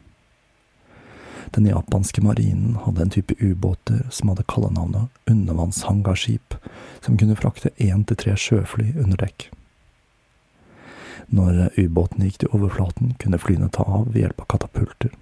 Den 1.53 1.65
japanske 1.69 2.21
marinen 2.25 2.77
hadde 2.81 3.01
en 3.01 3.11
type 3.13 3.35
ubåter 3.39 4.07
som 4.09 4.31
hadde 4.31 4.45
kallenavnet 4.49 5.09
undervannshangarskip, 5.29 6.55
som 7.01 7.17
kunne 7.17 7.37
frakte 7.37 7.69
én 7.77 8.01
til 8.09 8.17
tre 8.17 8.33
sjøfly 8.33 8.87
under 8.97 9.21
dekk. 9.21 9.51
Når 11.29 11.69
ubåtene 11.77 12.27
gikk 12.27 12.41
til 12.41 12.55
overflaten, 12.57 13.13
kunne 13.21 13.39
flyene 13.41 13.69
ta 13.69 13.85
av 13.85 14.09
ved 14.09 14.23
hjelp 14.23 14.41
av 14.41 14.49
katapulter, 14.55 15.13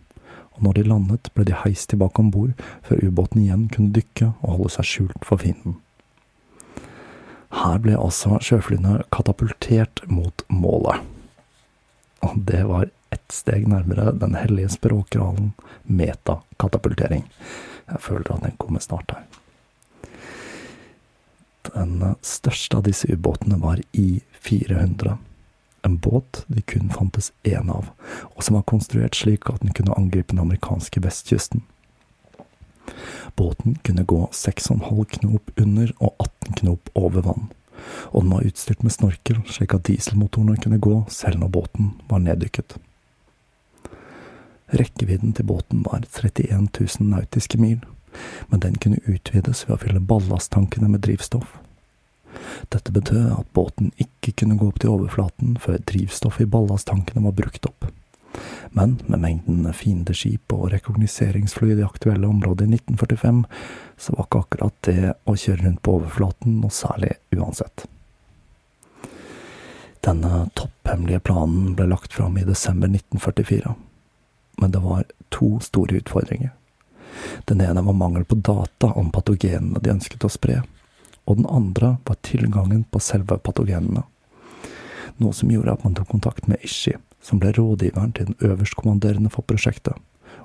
og 0.56 0.64
når 0.64 0.80
de 0.80 0.88
landet, 0.88 1.30
ble 1.36 1.46
de 1.48 1.58
heist 1.66 1.90
tilbake 1.92 2.24
om 2.24 2.32
bord 2.32 2.56
før 2.88 3.04
ubåten 3.04 3.44
igjen 3.44 3.68
kunne 3.74 3.92
dykke 3.96 4.32
og 4.40 4.56
holde 4.56 4.74
seg 4.78 4.88
skjult 4.88 5.28
for 5.28 5.44
fienden. 5.44 5.78
Her 7.52 7.80
ble 7.84 7.98
altså 8.00 8.40
sjøflyene 8.40 9.02
katapultert 9.12 10.04
mot 10.08 10.46
målet. 10.48 11.04
Og 12.24 12.40
det 12.48 12.64
var 12.70 12.88
ett 13.12 13.32
steg 13.32 13.68
nærmere 13.68 14.12
den 14.18 14.36
hellige 14.36 14.70
språkgralen 14.78 15.52
metakatapultering. 15.84 17.26
Jeg 17.92 18.00
føler 18.00 18.34
at 18.34 18.46
den 18.46 18.58
kommer 18.58 18.84
snart 18.84 19.12
her. 19.12 19.26
Den 21.72 22.16
største 22.26 22.80
av 22.80 22.88
disse 22.88 23.08
ubåtene 23.12 23.60
var 23.62 23.82
I-400. 23.94 25.18
En 25.84 25.98
båt 25.98 26.44
det 26.48 26.66
kun 26.70 26.92
fantes 26.94 27.32
én 27.44 27.70
av, 27.72 27.90
og 28.36 28.44
som 28.44 28.58
var 28.58 28.68
konstruert 28.70 29.18
slik 29.18 29.50
at 29.50 29.64
den 29.64 29.74
kunne 29.74 29.96
angripe 29.98 30.34
den 30.34 30.42
amerikanske 30.44 31.02
vestkysten. 31.02 31.64
Båten 33.36 33.78
kunne 33.86 34.04
gå 34.04 34.28
6,5 34.34 35.06
knop 35.18 35.52
under 35.58 35.94
og 36.00 36.16
18 36.20 36.54
knop 36.62 36.90
over 36.94 37.26
vann, 37.26 37.50
og 38.12 38.24
den 38.24 38.34
var 38.36 38.46
utstyrt 38.46 38.84
med 38.84 38.94
snorkel 38.94 39.42
slik 39.50 39.74
at 39.78 39.88
dieselmotorene 39.90 40.58
kunne 40.62 40.82
gå 40.82 41.04
selv 41.10 41.42
når 41.42 41.54
båten 41.58 41.94
var 42.10 42.22
neddykket. 42.26 42.78
Rekkevidden 44.72 45.34
til 45.36 45.46
båten 45.46 45.84
var 45.84 46.06
31 46.06 46.70
000 46.80 47.10
nautiske 47.12 47.58
mil, 47.60 47.82
men 48.48 48.60
den 48.64 48.78
kunne 48.80 49.02
utvides 49.04 49.66
ved 49.68 49.76
å 49.76 49.82
fylle 49.82 50.04
ballasttankene 50.08 50.88
med 50.92 51.04
drivstoff. 51.04 51.58
Dette 52.72 52.94
betød 52.96 53.34
at 53.36 53.50
båten 53.54 53.92
ikke 54.00 54.32
kunne 54.40 54.56
gå 54.60 54.70
opp 54.72 54.80
til 54.80 54.94
overflaten 54.94 55.58
før 55.60 55.82
drivstoffet 55.92 56.46
i 56.46 56.52
ballasttankene 56.54 57.26
var 57.26 57.36
brukt 57.36 57.68
opp. 57.68 57.90
Men 58.72 58.96
med 59.12 59.20
mengden 59.20 59.68
fiendeskip 59.76 60.54
og 60.56 60.70
rekognoseringsfly 60.72 61.74
i 61.74 61.80
det 61.82 61.90
aktuelle 61.90 62.30
området 62.32 62.70
i 62.70 62.78
1945, 62.78 63.44
så 64.00 64.16
var 64.16 64.30
ikke 64.30 64.44
akkurat 64.46 64.78
det 64.88 65.14
å 65.28 65.36
kjøre 65.36 65.66
rundt 65.66 65.84
på 65.84 65.98
overflaten 66.00 66.62
noe 66.64 66.72
særlig 66.72 67.18
uansett. 67.36 67.90
Denne 70.02 70.46
topphemmelige 70.56 71.26
planen 71.28 71.76
ble 71.76 71.92
lagt 71.92 72.16
fram 72.16 72.40
i 72.40 72.48
desember 72.48 72.88
1944 72.88 73.76
men 74.58 74.72
det 74.72 74.82
var 74.84 75.06
to 75.30 75.60
store 75.60 76.02
utfordringer. 76.02 76.52
Den 77.46 77.62
ene 77.62 77.82
var 77.82 77.94
mangel 77.94 78.26
på 78.26 78.36
data 78.36 78.92
om 78.96 79.12
patogenene 79.12 79.80
de 79.80 79.92
ønsket 79.94 80.26
å 80.26 80.32
spre, 80.32 80.62
og 81.26 81.38
den 81.38 81.50
andre 81.50 81.96
var 82.08 82.20
tilgangen 82.26 82.84
på 82.84 83.02
selve 83.04 83.38
patogenene. 83.38 84.04
Noe 85.22 85.36
som 85.36 85.52
gjorde 85.52 85.76
at 85.76 85.84
man 85.84 85.96
tok 85.98 86.10
kontakt 86.10 86.48
med 86.48 86.64
Ishi, 86.66 86.96
som 87.22 87.40
ble 87.42 87.52
rådgiveren 87.58 88.14
til 88.18 88.32
den 88.32 88.40
øverstkommanderende 88.52 89.30
for 89.34 89.46
prosjektet, 89.46 89.98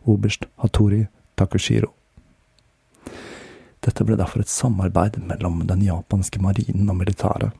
oberst 0.04 0.48
Hatori 0.60 1.06
Takushiro. 1.36 1.92
Dette 3.86 4.04
ble 4.04 4.18
derfor 4.18 4.42
et 4.42 4.50
samarbeid 4.50 5.20
mellom 5.22 5.62
den 5.68 5.84
japanske 5.86 6.42
marinen 6.42 6.90
og 6.90 6.98
militæret, 6.98 7.54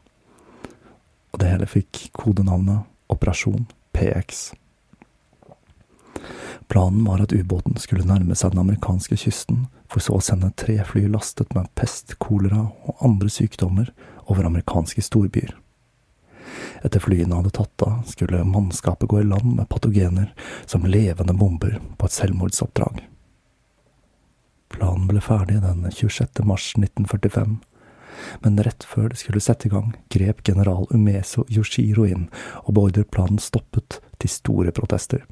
og 1.32 1.40
det 1.40 1.50
hele 1.52 1.68
fikk 1.68 2.08
kodenavnet 2.16 2.86
Operasjon 3.12 3.68
PX. 3.94 4.50
Planen 6.68 7.04
var 7.04 7.22
at 7.22 7.32
ubåten 7.32 7.76
skulle 7.78 8.06
nærme 8.06 8.34
seg 8.34 8.52
den 8.52 8.62
amerikanske 8.64 9.18
kysten, 9.20 9.66
for 9.90 10.02
så 10.02 10.18
å 10.18 10.24
sende 10.24 10.50
tre 10.58 10.80
fly 10.84 11.06
lastet 11.10 11.54
med 11.54 11.70
pest, 11.78 12.16
kolera 12.22 12.66
og 12.86 13.04
andre 13.06 13.30
sykdommer 13.30 13.92
over 14.26 14.48
amerikanske 14.48 15.04
storbyer. 15.04 15.54
Etter 16.84 17.02
flyene 17.02 17.38
hadde 17.38 17.54
tatt 17.54 17.82
av, 17.82 18.00
skulle 18.06 18.44
mannskapet 18.46 19.08
gå 19.10 19.20
i 19.20 19.26
land 19.26 19.56
med 19.56 19.68
patogener 19.68 20.32
som 20.66 20.86
levende 20.86 21.34
bomber 21.34 21.78
på 21.98 22.08
et 22.08 22.16
selvmordsoppdrag. 22.16 23.04
Planen 24.74 25.06
ble 25.08 25.22
ferdig 25.22 25.60
den 25.62 25.86
26. 25.90 26.42
mars 26.44 26.72
1945, 26.76 27.58
Men 28.40 28.56
rett 28.64 28.84
før 28.84 29.10
det 29.12 29.18
skulle 29.20 29.42
sette 29.44 29.68
i 29.68 29.70
gang, 29.70 29.90
grep 30.08 30.40
general 30.48 30.86
Umeso 30.90 31.44
Yoshiro 31.52 32.06
inn 32.08 32.30
og 32.62 32.70
beordret 32.78 33.10
planen 33.12 33.36
stoppet, 33.38 34.00
til 34.16 34.32
store 34.32 34.72
protester. 34.72 35.26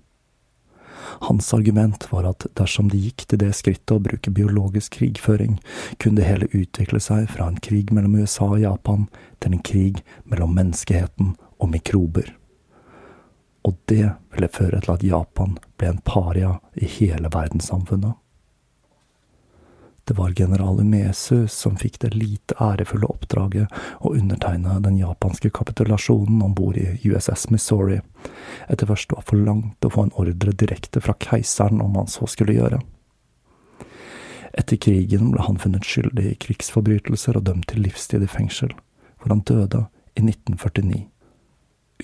Hans 1.28 1.52
argument 1.54 2.06
var 2.12 2.28
at 2.30 2.46
dersom 2.58 2.88
de 2.92 3.00
gikk 3.00 3.26
til 3.28 3.40
det 3.42 3.52
skrittet 3.56 3.96
å 3.96 4.02
bruke 4.02 4.32
biologisk 4.34 4.98
krigføring, 4.98 5.58
kunne 5.98 6.20
det 6.20 6.28
hele 6.28 6.50
utvikle 6.52 7.00
seg 7.02 7.28
fra 7.32 7.48
en 7.50 7.60
krig 7.62 7.92
mellom 7.94 8.16
USA 8.20 8.50
og 8.52 8.62
Japan 8.62 9.06
til 9.44 9.56
en 9.56 9.64
krig 9.66 10.02
mellom 10.24 10.56
menneskeheten 10.56 11.34
og 11.58 11.70
mikrober. 11.74 12.32
Og 13.64 13.78
det 13.88 14.10
ville 14.34 14.50
føre 14.52 14.82
til 14.84 14.92
at 14.96 15.06
Japan 15.06 15.56
ble 15.80 15.94
en 15.94 16.02
paria 16.04 16.58
i 16.76 16.88
hele 16.98 17.30
verdenssamfunnet. 17.32 18.18
Det 20.04 20.14
var 20.14 20.34
general 20.36 20.80
Umesu 20.80 21.46
som 21.48 21.76
fikk 21.80 21.98
det 22.02 22.10
lite 22.14 22.56
ærefulle 22.60 23.08
oppdraget 23.08 23.72
å 24.04 24.12
undertegne 24.12 24.76
den 24.84 24.98
japanske 25.00 25.48
kapitulasjonen 25.50 26.42
om 26.44 26.52
bord 26.54 26.76
i 26.76 26.98
USS 27.08 27.48
Missouri, 27.50 28.00
etter 28.68 28.90
først 28.90 29.14
å 29.14 29.22
ha 29.22 29.24
forlangt 29.24 29.88
å 29.88 29.92
få 29.94 30.04
en 30.04 30.12
ordre 30.20 30.52
direkte 30.52 31.00
fra 31.00 31.16
keiseren 31.24 31.80
om 31.80 31.96
han 31.96 32.10
så 32.12 32.28
skulle 32.28 32.58
gjøre. 32.58 32.82
Etter 34.52 34.76
krigen 34.76 35.32
ble 35.32 35.48
han 35.48 35.58
funnet 35.58 35.88
skyldig 35.88 36.28
i 36.30 36.36
krigsforbrytelser 36.44 37.40
og 37.40 37.48
dømt 37.48 37.70
til 37.72 37.82
livstid 37.86 38.22
i 38.22 38.30
fengsel, 38.30 38.76
hvor 39.18 39.32
han 39.32 39.42
døde 39.48 39.86
i 40.14 40.22
1949 40.22 41.08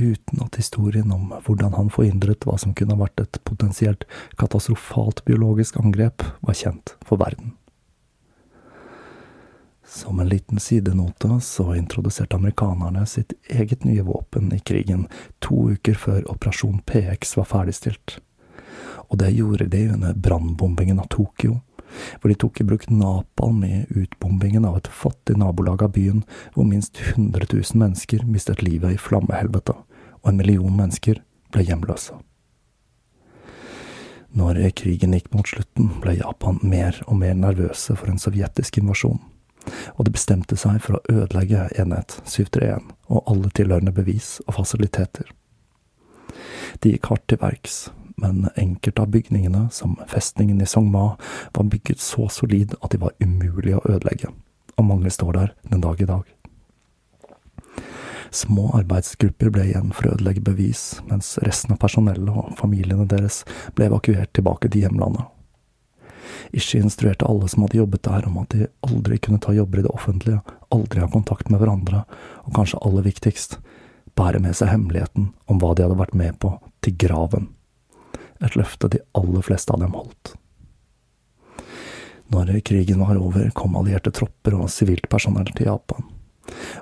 uten 0.00 0.42
at 0.44 0.56
historien 0.56 1.12
om 1.12 1.32
hvordan 1.44 1.74
han 1.76 1.90
forhindret 1.92 2.46
hva 2.46 2.56
som 2.60 2.74
kunne 2.78 2.98
vært 2.98 3.20
et 3.20 3.40
potensielt 3.44 4.06
katastrofalt 4.40 5.24
biologisk 5.26 5.76
angrep, 5.82 6.24
var 6.46 6.56
kjent 6.56 6.94
for 7.04 7.20
verden. 7.20 7.56
Som 9.92 10.20
en 10.20 10.28
liten 10.28 10.60
sidenote 10.60 11.40
så 11.40 11.74
introduserte 11.74 12.36
amerikanerne 12.36 13.06
sitt 13.06 13.32
eget 13.48 13.84
nye 13.84 14.02
våpen 14.02 14.52
i 14.54 14.58
krigen 14.58 15.08
to 15.38 15.70
uker 15.70 15.94
før 15.98 16.28
operasjon 16.30 16.78
PX 16.86 17.34
var 17.36 17.48
ferdigstilt. 17.50 18.20
Og 19.10 19.18
det 19.18 19.32
gjorde 19.34 19.66
de 19.66 19.88
under 19.90 20.14
brannbombingen 20.14 21.00
av 21.02 21.08
Tokyo, 21.10 21.56
hvor 22.20 22.30
de 22.30 22.36
tok 22.38 22.60
i 22.60 22.66
bruk 22.68 22.86
napalm 22.90 23.64
i 23.66 23.80
utbombingen 23.88 24.64
av 24.64 24.76
et 24.78 24.92
fattig 24.94 25.34
nabolag 25.42 25.82
av 25.82 25.90
byen, 25.98 26.22
hvor 26.54 26.70
minst 26.70 27.02
100 27.02 27.50
000 27.50 27.82
mennesker 27.82 28.22
mistet 28.30 28.62
livet 28.62 28.94
i 28.94 29.02
flammehelvete, 29.08 29.74
og 30.22 30.30
en 30.30 30.38
million 30.38 30.70
mennesker 30.70 31.18
ble 31.50 31.66
hjemløse. 31.66 32.14
Når 34.38 34.62
krigen 34.78 35.18
gikk 35.18 35.32
mot 35.34 35.50
slutten, 35.50 35.90
ble 35.98 36.14
Japan 36.22 36.62
mer 36.62 37.02
og 37.08 37.18
mer 37.24 37.34
nervøse 37.34 37.98
for 37.98 38.06
en 38.06 38.22
sovjetisk 38.22 38.78
invasjon 38.78 39.18
og 39.96 40.06
de 40.06 40.14
bestemte 40.14 40.56
seg 40.58 40.80
for 40.84 40.98
å 40.98 41.04
ødelegge 41.12 41.68
enhet 41.80 42.16
731 42.24 42.90
og 43.10 43.30
alle 43.30 43.52
tilhørende 43.56 43.94
bevis 43.94 44.38
og 44.46 44.56
fasiliteter. 44.60 45.30
De 46.80 46.94
gikk 46.94 47.10
hardt 47.10 47.26
til 47.28 47.40
verks, 47.40 47.78
men 48.20 48.48
enkelte 48.60 49.04
av 49.04 49.12
bygningene, 49.14 49.66
som 49.72 49.96
festningen 50.10 50.60
i 50.60 50.68
Songma, 50.68 51.14
var 51.56 51.70
bygget 51.72 52.02
så 52.04 52.28
solid 52.32 52.76
at 52.80 52.92
de 52.92 53.00
var 53.02 53.16
umulige 53.20 53.80
å 53.80 53.86
ødelegge, 53.88 54.32
og 54.76 54.86
mange 54.86 55.12
står 55.12 55.32
der 55.38 55.56
den 55.72 55.82
dag 55.84 56.00
i 56.00 56.08
dag. 56.10 56.28
Små 58.30 58.68
arbeidsgrupper 58.78 59.50
ble 59.50 59.66
igjen 59.72 59.90
for 59.96 60.06
å 60.06 60.14
ødelegge 60.14 60.44
bevis, 60.46 61.00
mens 61.10 61.34
resten 61.42 61.74
av 61.74 61.80
personellet 61.82 62.30
og 62.30 62.54
familiene 62.60 63.08
deres 63.10 63.42
ble 63.74 63.90
evakuert 63.90 64.30
tilbake 64.36 64.70
til 64.70 64.86
hjemlandet 64.86 65.26
Ishi 66.52 66.78
instruerte 66.78 67.26
alle 67.26 67.48
som 67.48 67.62
hadde 67.64 67.78
jobbet 67.78 68.02
der 68.02 68.26
om 68.28 68.38
at 68.42 68.54
de 68.54 68.68
aldri 68.86 69.18
kunne 69.18 69.40
ta 69.42 69.52
jobber 69.54 69.80
i 69.80 69.86
det 69.86 69.92
offentlige, 69.92 70.40
aldri 70.70 71.00
ha 71.02 71.08
kontakt 71.10 71.50
med 71.50 71.60
hverandre, 71.62 72.04
og 72.44 72.54
kanskje 72.56 72.80
aller 72.86 73.06
viktigst, 73.06 73.58
bære 74.18 74.42
med 74.42 74.56
seg 74.58 74.72
hemmeligheten 74.72 75.30
om 75.46 75.62
hva 75.62 75.72
de 75.74 75.86
hadde 75.86 75.98
vært 76.00 76.18
med 76.18 76.38
på, 76.42 76.52
til 76.84 76.96
graven. 77.00 77.48
Et 78.40 78.56
løfte 78.56 78.90
de 78.90 79.02
aller 79.16 79.44
fleste 79.44 79.74
av 79.74 79.82
dem 79.82 79.96
holdt. 79.96 80.34
Når 82.30 82.60
krigen 82.62 83.02
var 83.02 83.18
over, 83.18 83.50
kom 83.54 83.74
allierte 83.76 84.12
tropper 84.14 84.54
og 84.54 84.70
sivilt 84.70 85.08
personell 85.10 85.50
til 85.50 85.66
Japan, 85.66 86.06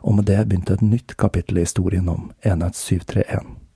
og 0.03 0.18
med 0.18 0.29
det 0.29 0.42
begynte 0.44 0.77
et 0.77 0.85
nytt 0.85 1.16
kapittel 1.21 1.61
i 1.61 1.64
historien 1.64 2.09
om 2.12 2.29
Enhet 2.44 2.77
731. 2.77 3.67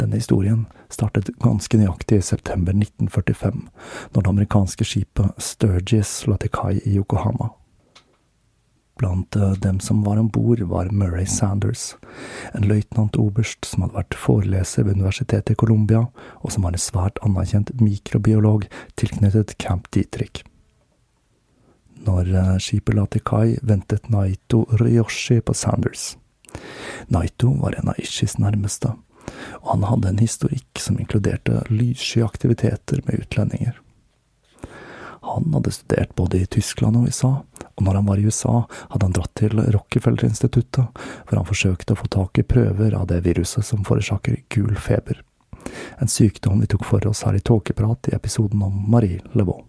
Denne 0.00 0.16
historien 0.16 0.64
startet 0.88 1.28
ganske 1.44 1.76
nøyaktig 1.76 2.20
i 2.20 2.24
september 2.24 2.72
1945, 2.72 3.66
når 4.14 4.22
det 4.22 4.30
amerikanske 4.32 4.86
skipet 4.88 5.42
Sturgis 5.42 6.22
la 6.30 6.38
til 6.40 6.52
kai 6.54 6.78
i 6.80 6.94
Yokohama. 6.96 7.50
Blant 9.00 9.36
eh, 9.36 9.52
dem 9.60 9.80
som 9.80 10.02
var 10.04 10.16
om 10.20 10.28
bord, 10.28 10.60
var 10.68 10.88
Murray 10.92 11.26
Sanders, 11.26 11.96
en 12.52 12.64
løytnant-oberst 12.68 13.68
som 13.68 13.84
hadde 13.84 13.96
vært 13.96 14.16
foreleser 14.22 14.84
ved 14.84 14.96
Universitetet 15.00 15.54
i 15.54 15.60
Colombia, 15.60 16.06
og 16.40 16.52
som 16.52 16.64
var 16.64 16.76
en 16.76 16.84
svært 16.84 17.20
anerkjent 17.24 17.72
mikrobiolog 17.80 18.66
tilknyttet 19.00 19.56
Camp 19.60 19.88
Dietrich. 19.92 20.44
Når 22.08 22.32
eh, 22.32 22.56
skipet 22.60 22.96
la 22.96 23.04
til 23.08 23.24
kai, 23.24 23.58
ventet 23.60 24.08
Naito 24.12 24.64
Ryoshi 24.80 25.42
på 25.44 25.56
Sanders. 25.56 26.14
Naito 27.12 27.52
var 27.60 27.76
en 27.76 27.92
av 27.92 28.00
Ishis 28.00 28.38
nærmeste, 28.40 28.96
og 29.60 29.70
han 29.74 29.86
hadde 29.90 30.10
en 30.10 30.22
historikk 30.22 30.80
som 30.80 30.98
inkluderte 31.00 31.62
lyssky 31.68 32.22
aktiviteter 32.24 33.02
med 33.06 33.24
utlendinger. 33.24 33.78
Han 35.20 35.52
hadde 35.52 35.70
studert 35.70 36.14
både 36.16 36.40
i 36.40 36.46
Tyskland 36.46 36.96
og 36.96 37.08
USA, 37.10 37.32
og 37.74 37.82
når 37.84 37.94
han 37.94 38.06
var 38.06 38.18
i 38.18 38.24
USA, 38.24 38.62
hadde 38.90 39.06
han 39.06 39.16
dratt 39.16 39.34
til 39.36 39.60
Rockefeller-instituttet, 39.60 41.02
hvor 41.28 41.36
han 41.36 41.48
forsøkte 41.48 41.94
å 41.94 42.00
få 42.00 42.08
tak 42.08 42.40
i 42.40 42.46
prøver 42.46 42.96
av 42.96 43.06
det 43.12 43.20
viruset 43.26 43.66
som 43.66 43.84
forårsaker 43.84 44.40
gul 44.48 44.72
feber, 44.80 45.20
en 45.98 46.08
sykdom 46.08 46.60
vi 46.60 46.70
tok 46.72 46.86
for 46.88 47.06
oss 47.06 47.22
her 47.28 47.36
i 47.36 47.42
Tåkeprat 47.44 48.08
i 48.08 48.14
episoden 48.16 48.62
om 48.64 48.80
Marie 48.90 49.20
Levaux. 49.36 49.66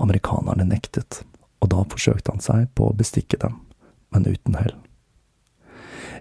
Amerikanerne 0.00 0.64
nektet, 0.64 1.24
og 1.60 1.72
da 1.74 1.82
forsøkte 1.90 2.32
han 2.32 2.44
seg 2.44 2.70
på 2.78 2.88
å 2.88 2.96
bestikke 2.96 3.40
dem, 3.42 3.58
men 4.14 4.26
uten 4.30 4.56
hell. 4.56 4.78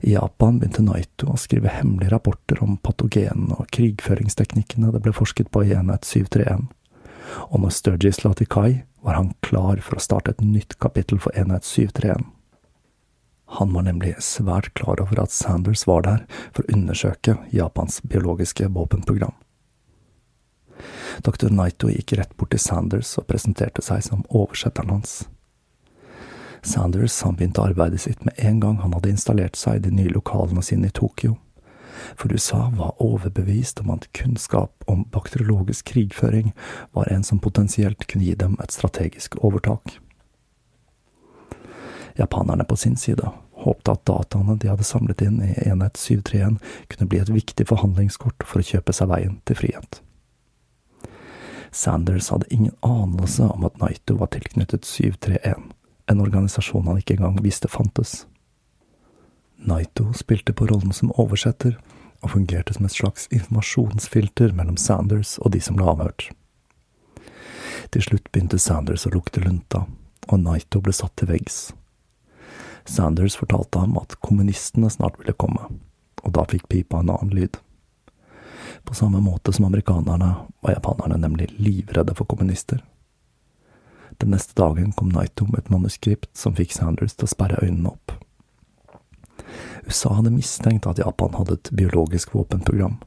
I 0.01 0.13
Japan 0.13 0.59
begynte 0.59 0.83
Naito 0.85 1.33
å 1.33 1.38
skrive 1.39 1.71
hemmelige 1.73 2.13
rapporter 2.13 2.62
om 2.63 2.77
patogenene 2.79 3.57
og 3.59 3.67
krigføringsteknikkene 3.75 4.93
det 4.93 5.01
ble 5.03 5.13
forsket 5.15 5.51
på 5.51 5.65
i 5.67 5.73
enhet 5.75 6.07
731, 6.07 6.69
og 7.51 7.63
når 7.63 7.75
Sturgis 7.75 8.23
la 8.23 8.33
til 8.38 8.49
kai, 8.49 8.71
var 9.03 9.19
han 9.19 9.33
klar 9.45 9.81
for 9.83 9.99
å 9.99 10.03
starte 10.03 10.33
et 10.33 10.43
nytt 10.43 10.77
kapittel 10.79 11.19
for 11.23 11.35
enhet 11.35 11.67
731. 11.67 12.23
Han 13.59 13.73
var 13.73 13.88
nemlig 13.88 14.13
svært 14.21 14.73
klar 14.77 15.01
over 15.01 15.23
at 15.23 15.33
Sanders 15.33 15.88
var 15.89 16.03
der 16.05 16.25
for 16.53 16.63
å 16.63 16.75
undersøke 16.75 17.38
Japans 17.55 17.99
biologiske 18.05 18.67
våpenprogram. 18.75 19.33
Dr. 21.25 21.49
Naito 21.51 21.89
gikk 21.91 22.13
rett 22.19 22.35
bort 22.38 22.53
til 22.53 22.62
Sanders 22.62 23.15
og 23.19 23.27
presenterte 23.27 23.83
seg 23.83 24.05
som 24.05 24.23
oversetteren 24.29 24.93
hans. 24.93 25.23
Sanders 26.62 27.22
han 27.22 27.36
begynte 27.36 27.62
arbeidet 27.63 28.02
sitt 28.02 28.26
med 28.26 28.34
en 28.38 28.60
gang 28.60 28.80
han 28.84 28.93
hadde 28.93 29.13
installert 29.13 29.56
seg 29.56 29.80
i 29.80 29.86
de 29.88 29.93
nye 29.95 30.12
lokalene 30.13 30.63
sine 30.65 30.89
i 30.89 30.95
Tokyo. 30.95 31.38
For 32.15 32.32
USA 32.34 32.69
var 32.76 32.95
overbevist 33.04 33.80
om 33.80 33.91
at 33.95 34.08
kunnskap 34.15 34.84
om 34.88 35.06
bakteriologisk 35.12 35.91
krigføring 35.91 36.54
var 36.95 37.12
en 37.12 37.24
som 37.24 37.39
potensielt 37.39 38.08
kunne 38.08 38.26
gi 38.26 38.36
dem 38.39 38.58
et 38.63 38.76
strategisk 38.76 39.36
overtak. 39.43 40.00
Japanerne 42.19 42.63
på 42.67 42.76
sin 42.76 42.98
side 43.00 43.32
håpte 43.63 43.91
at 43.91 44.06
dataene 44.08 44.56
de 44.60 44.69
hadde 44.72 44.88
samlet 44.88 45.22
inn 45.24 45.39
i 45.43 45.54
enhet 45.67 46.00
731 46.00 46.60
kunne 46.91 47.10
bli 47.12 47.19
et 47.22 47.32
viktig 47.32 47.67
forhandlingskort 47.67 48.43
for 48.48 48.62
å 48.62 48.69
kjøpe 48.72 48.95
seg 48.95 49.12
veien 49.12 49.39
til 49.48 49.60
frihet. 49.60 50.02
Sanders 51.72 52.32
hadde 52.34 52.50
ingen 52.50 52.74
anelse 52.82 53.45
om 53.45 53.67
at 53.67 53.78
Naito 53.80 54.17
var 54.19 54.32
tilknyttet 54.34 54.88
731, 54.88 55.69
en 56.10 56.22
organisasjon 56.22 56.88
han 56.88 57.00
ikke 57.00 57.17
engang 57.17 57.39
visste 57.43 57.69
fantes. 57.72 58.26
Naito 59.60 60.10
spilte 60.17 60.54
på 60.54 60.67
rollen 60.69 60.93
som 60.95 61.13
oversetter, 61.19 61.78
og 62.19 62.34
fungerte 62.34 62.74
som 62.76 62.88
et 62.88 62.95
slags 62.95 63.28
informasjonsfilter 63.32 64.52
mellom 64.56 64.76
Sanders 64.78 65.38
og 65.40 65.54
de 65.54 65.62
som 65.63 65.77
ble 65.79 65.88
avhørt. 65.88 66.25
Til 67.94 68.04
slutt 68.04 68.27
begynte 68.33 68.60
Sanders 68.60 69.06
å 69.08 69.13
lukte 69.13 69.44
lunta, 69.44 69.86
og 70.27 70.42
Naito 70.44 70.81
ble 70.83 70.94
satt 70.96 71.15
til 71.19 71.31
veggs. 71.31 71.69
Sanders 72.90 73.38
fortalte 73.40 73.79
ham 73.79 73.96
at 74.02 74.17
kommunistene 74.25 74.90
snart 74.92 75.19
ville 75.21 75.38
komme, 75.38 75.69
og 76.23 76.36
da 76.36 76.44
fikk 76.50 76.67
pipa 76.71 77.00
en 77.00 77.13
annen 77.13 77.33
lyd. 77.36 77.60
På 78.83 78.96
samme 78.98 79.21
måte 79.23 79.54
som 79.54 79.69
amerikanerne 79.69 80.33
var 80.62 80.75
japanerne 80.75 81.19
nemlig 81.21 81.50
livredde 81.58 82.15
for 82.17 82.27
kommunister. 82.29 82.81
Den 84.20 84.34
neste 84.36 84.56
dagen 84.62 84.92
kom 84.92 85.10
Naito 85.10 85.46
med 85.48 85.60
et 85.60 85.70
manuskript 85.70 86.30
som 86.38 86.56
fikk 86.56 86.74
Sanders 86.76 87.15
til 87.15 87.28
å 87.28 87.32
sperre 87.32 87.62
øynene 87.63 87.94
opp. 87.94 88.17
USA 89.88 90.12
hadde 90.17 90.34
mistenkt 90.36 90.88
at 90.90 91.00
Japan 91.00 91.38
hadde 91.40 91.56
et 91.56 91.70
biologisk 91.72 92.34
våpenprogram, 92.36 92.98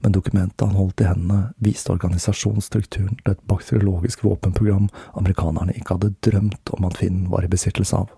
men 0.00 0.12
dokumentet 0.12 0.66
han 0.66 0.76
holdt 0.76 1.00
i 1.00 1.06
hendene, 1.08 1.52
viste 1.62 1.94
organisasjonsstrukturen 1.94 3.20
til 3.22 3.32
et 3.32 3.44
bakteriologisk 3.48 4.24
våpenprogram 4.26 4.90
amerikanerne 5.18 5.76
ikke 5.78 5.96
hadde 5.96 6.14
drømt 6.26 6.74
om 6.76 6.88
at 6.90 6.98
Finn 6.98 7.24
var 7.30 7.46
i 7.46 7.52
besittelse 7.52 8.02
av. 8.02 8.10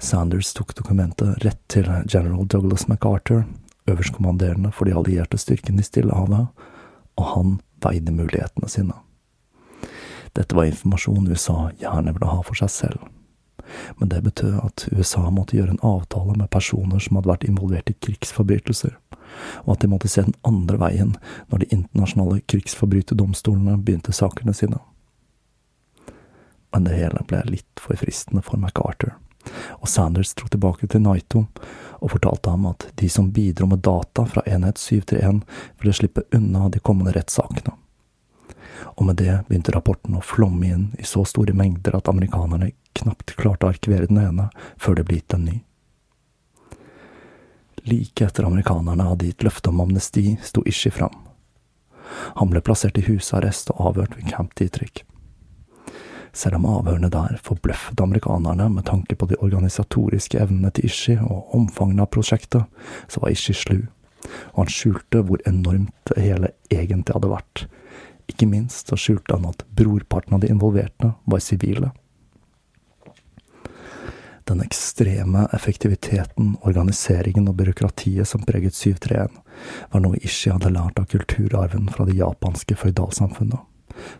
Sanders 0.00 0.50
tok 0.56 0.74
dokumentet 0.76 1.44
rett 1.44 1.60
til 1.68 1.86
general 2.08 2.48
Douglas 2.48 2.88
MacArthur, 2.88 3.44
øverstkommanderende 3.86 4.72
for 4.72 4.88
de 4.88 4.96
allierte 4.96 5.38
styrkene 5.38 5.84
i 5.84 5.86
Stillehavet, 5.86 6.50
og 7.20 7.32
han 7.34 7.56
veide 7.84 8.12
mulighetene 8.12 8.68
sine. 8.68 8.98
Dette 10.32 10.56
var 10.56 10.64
informasjon 10.64 11.28
USA 11.28 11.70
gjerne 11.78 12.12
ville 12.12 12.30
ha 12.30 12.42
for 12.46 12.58
seg 12.58 12.70
selv. 12.70 13.06
Men 13.98 14.08
det 14.08 14.22
betød 14.22 14.58
at 14.64 14.86
USA 14.92 15.30
måtte 15.30 15.56
gjøre 15.56 15.76
en 15.76 15.86
avtale 15.86 16.34
med 16.38 16.50
personer 16.50 17.02
som 17.02 17.18
hadde 17.18 17.30
vært 17.30 17.46
involvert 17.46 17.90
i 17.90 17.96
krigsforbrytelser, 18.06 18.96
og 19.64 19.72
at 19.74 19.82
de 19.82 19.90
måtte 19.90 20.10
se 20.10 20.24
den 20.26 20.36
andre 20.46 20.78
veien 20.80 21.16
når 21.50 21.62
de 21.62 21.70
internasjonale 21.76 22.40
krigsforbryterdomstolene 22.50 23.78
begynte 23.78 24.14
sakene 24.16 24.54
sine. 24.56 24.80
Men 26.70 26.86
det 26.86 26.98
hele 26.98 27.26
ble 27.26 27.42
litt 27.50 27.82
for 27.82 27.98
fristende 27.98 28.42
for 28.46 28.58
MacArthur, 28.62 29.16
og 29.78 29.88
Sanders 29.88 30.34
dro 30.38 30.50
tilbake 30.50 30.86
til 30.90 31.02
Naito 31.02 31.46
og 32.00 32.12
fortalte 32.14 32.52
ham 32.52 32.66
at 32.70 32.88
de 33.00 33.08
som 33.12 33.30
bidro 33.34 33.66
med 33.70 33.82
data 33.84 34.24
fra 34.28 34.44
enhet 34.46 34.78
731, 34.78 35.42
ville 35.80 35.94
slippe 35.96 36.26
unna 36.34 36.68
de 36.72 36.82
kommende 36.82 37.14
rettssakene 37.16 37.74
og 38.96 39.06
med 39.06 39.18
det 39.20 39.40
begynte 39.48 39.74
rapporten 39.74 40.16
å 40.16 40.24
flomme 40.24 40.68
inn 40.68 40.86
i 40.98 41.06
så 41.08 41.24
store 41.28 41.54
mengder 41.56 41.96
at 41.96 42.08
amerikanerne 42.08 42.72
knapt 43.00 43.34
klarte 43.38 43.66
å 43.66 43.72
arkivere 43.74 44.08
den 44.10 44.20
ene 44.22 44.48
før 44.80 44.98
det 44.98 45.06
ble 45.08 45.20
gitt 45.20 45.36
en 45.36 45.46
ny. 45.48 45.58
Like 47.88 48.26
etter 48.26 48.44
amerikanerne 48.44 49.08
hadde 49.08 49.30
gitt 49.30 49.44
løfte 49.46 49.70
om 49.72 49.80
amnesti, 49.80 50.36
sto 50.44 50.62
Ishi 50.68 50.90
fram. 50.92 51.14
Han 52.36 52.50
ble 52.50 52.60
plassert 52.64 52.98
i 52.98 53.06
husarrest 53.06 53.70
og 53.72 53.92
avhørt 53.92 54.16
ved 54.18 54.28
Camp 54.32 54.56
Dietrich. 54.58 55.04
Selv 56.32 56.60
om 56.60 56.66
avhørene 56.70 57.10
der 57.10 57.40
forbløffet 57.42 58.00
amerikanerne 58.00 58.68
med 58.70 58.86
tanke 58.86 59.16
på 59.18 59.26
de 59.30 59.38
organisatoriske 59.42 60.38
evnene 60.38 60.70
til 60.74 60.86
Ishi 60.86 61.16
og 61.18 61.54
omfanget 61.56 62.04
av 62.04 62.12
prosjektet, 62.14 62.68
så 63.08 63.22
var 63.22 63.34
Ishi 63.34 63.54
slu, 63.56 63.80
og 64.52 64.62
han 64.62 64.70
skjulte 64.70 65.24
hvor 65.26 65.42
enormt 65.48 66.12
det 66.12 66.22
hele 66.22 66.52
egentlig 66.70 67.16
hadde 67.16 67.32
vært, 67.32 67.64
ikke 68.30 68.48
minst 68.50 68.90
så 68.90 68.98
skjulte 68.98 69.36
han 69.36 69.48
at 69.50 69.64
brorparten 69.76 70.36
av 70.36 70.44
de 70.44 70.50
involverte 70.52 71.12
var 71.24 71.42
sivile. 71.44 71.90
Den 74.50 74.62
ekstreme 74.64 75.44
effektiviteten, 75.54 76.56
organiseringen 76.66 77.46
og 77.48 77.54
byråkratiet 77.60 78.26
som 78.26 78.42
preget 78.42 78.74
731, 78.74 79.36
var 79.92 80.02
noe 80.02 80.18
Ishi 80.26 80.50
hadde 80.50 80.72
lært 80.74 80.98
av 80.98 81.06
kulturarven 81.12 81.86
fra 81.94 82.06
det 82.08 82.16
japanske 82.18 82.74
føydalsamfunnet, 82.80 83.60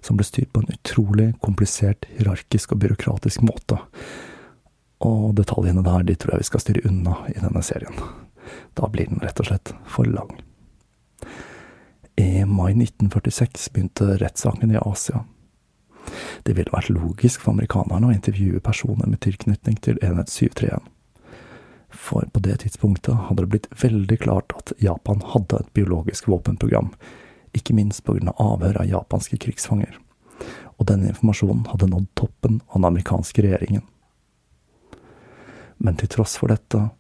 som 0.07 0.21
ble 0.21 0.27
styrt 0.29 0.53
på 0.55 0.63
en 0.63 0.71
utrolig 0.77 1.33
komplisert, 1.43 2.07
hierarkisk 2.15 2.77
og 2.77 2.85
byråkratisk 2.85 3.43
måte. 3.43 3.81
Og 5.03 5.35
detaljene 5.35 5.83
der, 5.83 6.07
de 6.07 6.15
tror 6.15 6.37
jeg 6.37 6.45
vi 6.45 6.51
skal 6.53 6.63
styre 6.63 6.87
unna 6.93 7.17
i 7.33 7.39
denne 7.41 7.65
serien. 7.67 7.99
Da 8.79 8.87
blir 8.87 9.11
den 9.11 9.23
rett 9.25 9.43
og 9.43 9.51
slett 9.51 9.75
for 9.91 10.07
lang. 10.07 10.31
I 12.21 12.45
mai 12.45 12.73
1946 12.73 13.73
begynte 13.73 14.17
rettssaken 14.17 14.71
i 14.71 14.79
Asia. 14.81 15.25
Det 16.43 16.53
ville 16.53 16.73
vært 16.73 16.91
logisk 16.93 17.41
for 17.41 17.55
amerikanerne 17.55 18.11
å 18.11 18.13
intervjue 18.13 18.61
personer 18.61 19.09
med 19.09 19.23
tilknytning 19.25 19.79
til 19.81 19.97
enhet 20.05 20.29
731. 20.29 20.85
For 21.89 22.29
på 22.29 22.43
det 22.45 22.59
tidspunktet 22.61 23.25
hadde 23.29 23.47
det 23.47 23.53
blitt 23.55 23.71
veldig 23.83 24.19
klart 24.21 24.53
at 24.59 24.75
Japan 24.85 25.25
hadde 25.33 25.63
et 25.63 25.73
biologisk 25.73 26.29
våpenprogram, 26.29 26.93
ikke 27.57 27.79
minst 27.79 28.05
av 28.05 28.21
avhør 28.37 28.83
av 28.83 28.93
japanske 28.93 29.41
krigsfanger. 29.41 29.97
Og 30.77 30.93
denne 30.93 31.15
informasjonen 31.15 31.71
hadde 31.73 31.89
nådd 31.89 32.13
toppen 32.21 32.61
av 32.69 32.83
den 32.83 32.91
amerikanske 32.93 33.47
regjeringen. 33.49 33.87
Men 35.81 35.97
til 35.97 36.13
tross 36.13 36.37
for 36.37 36.53
dette 36.53 36.91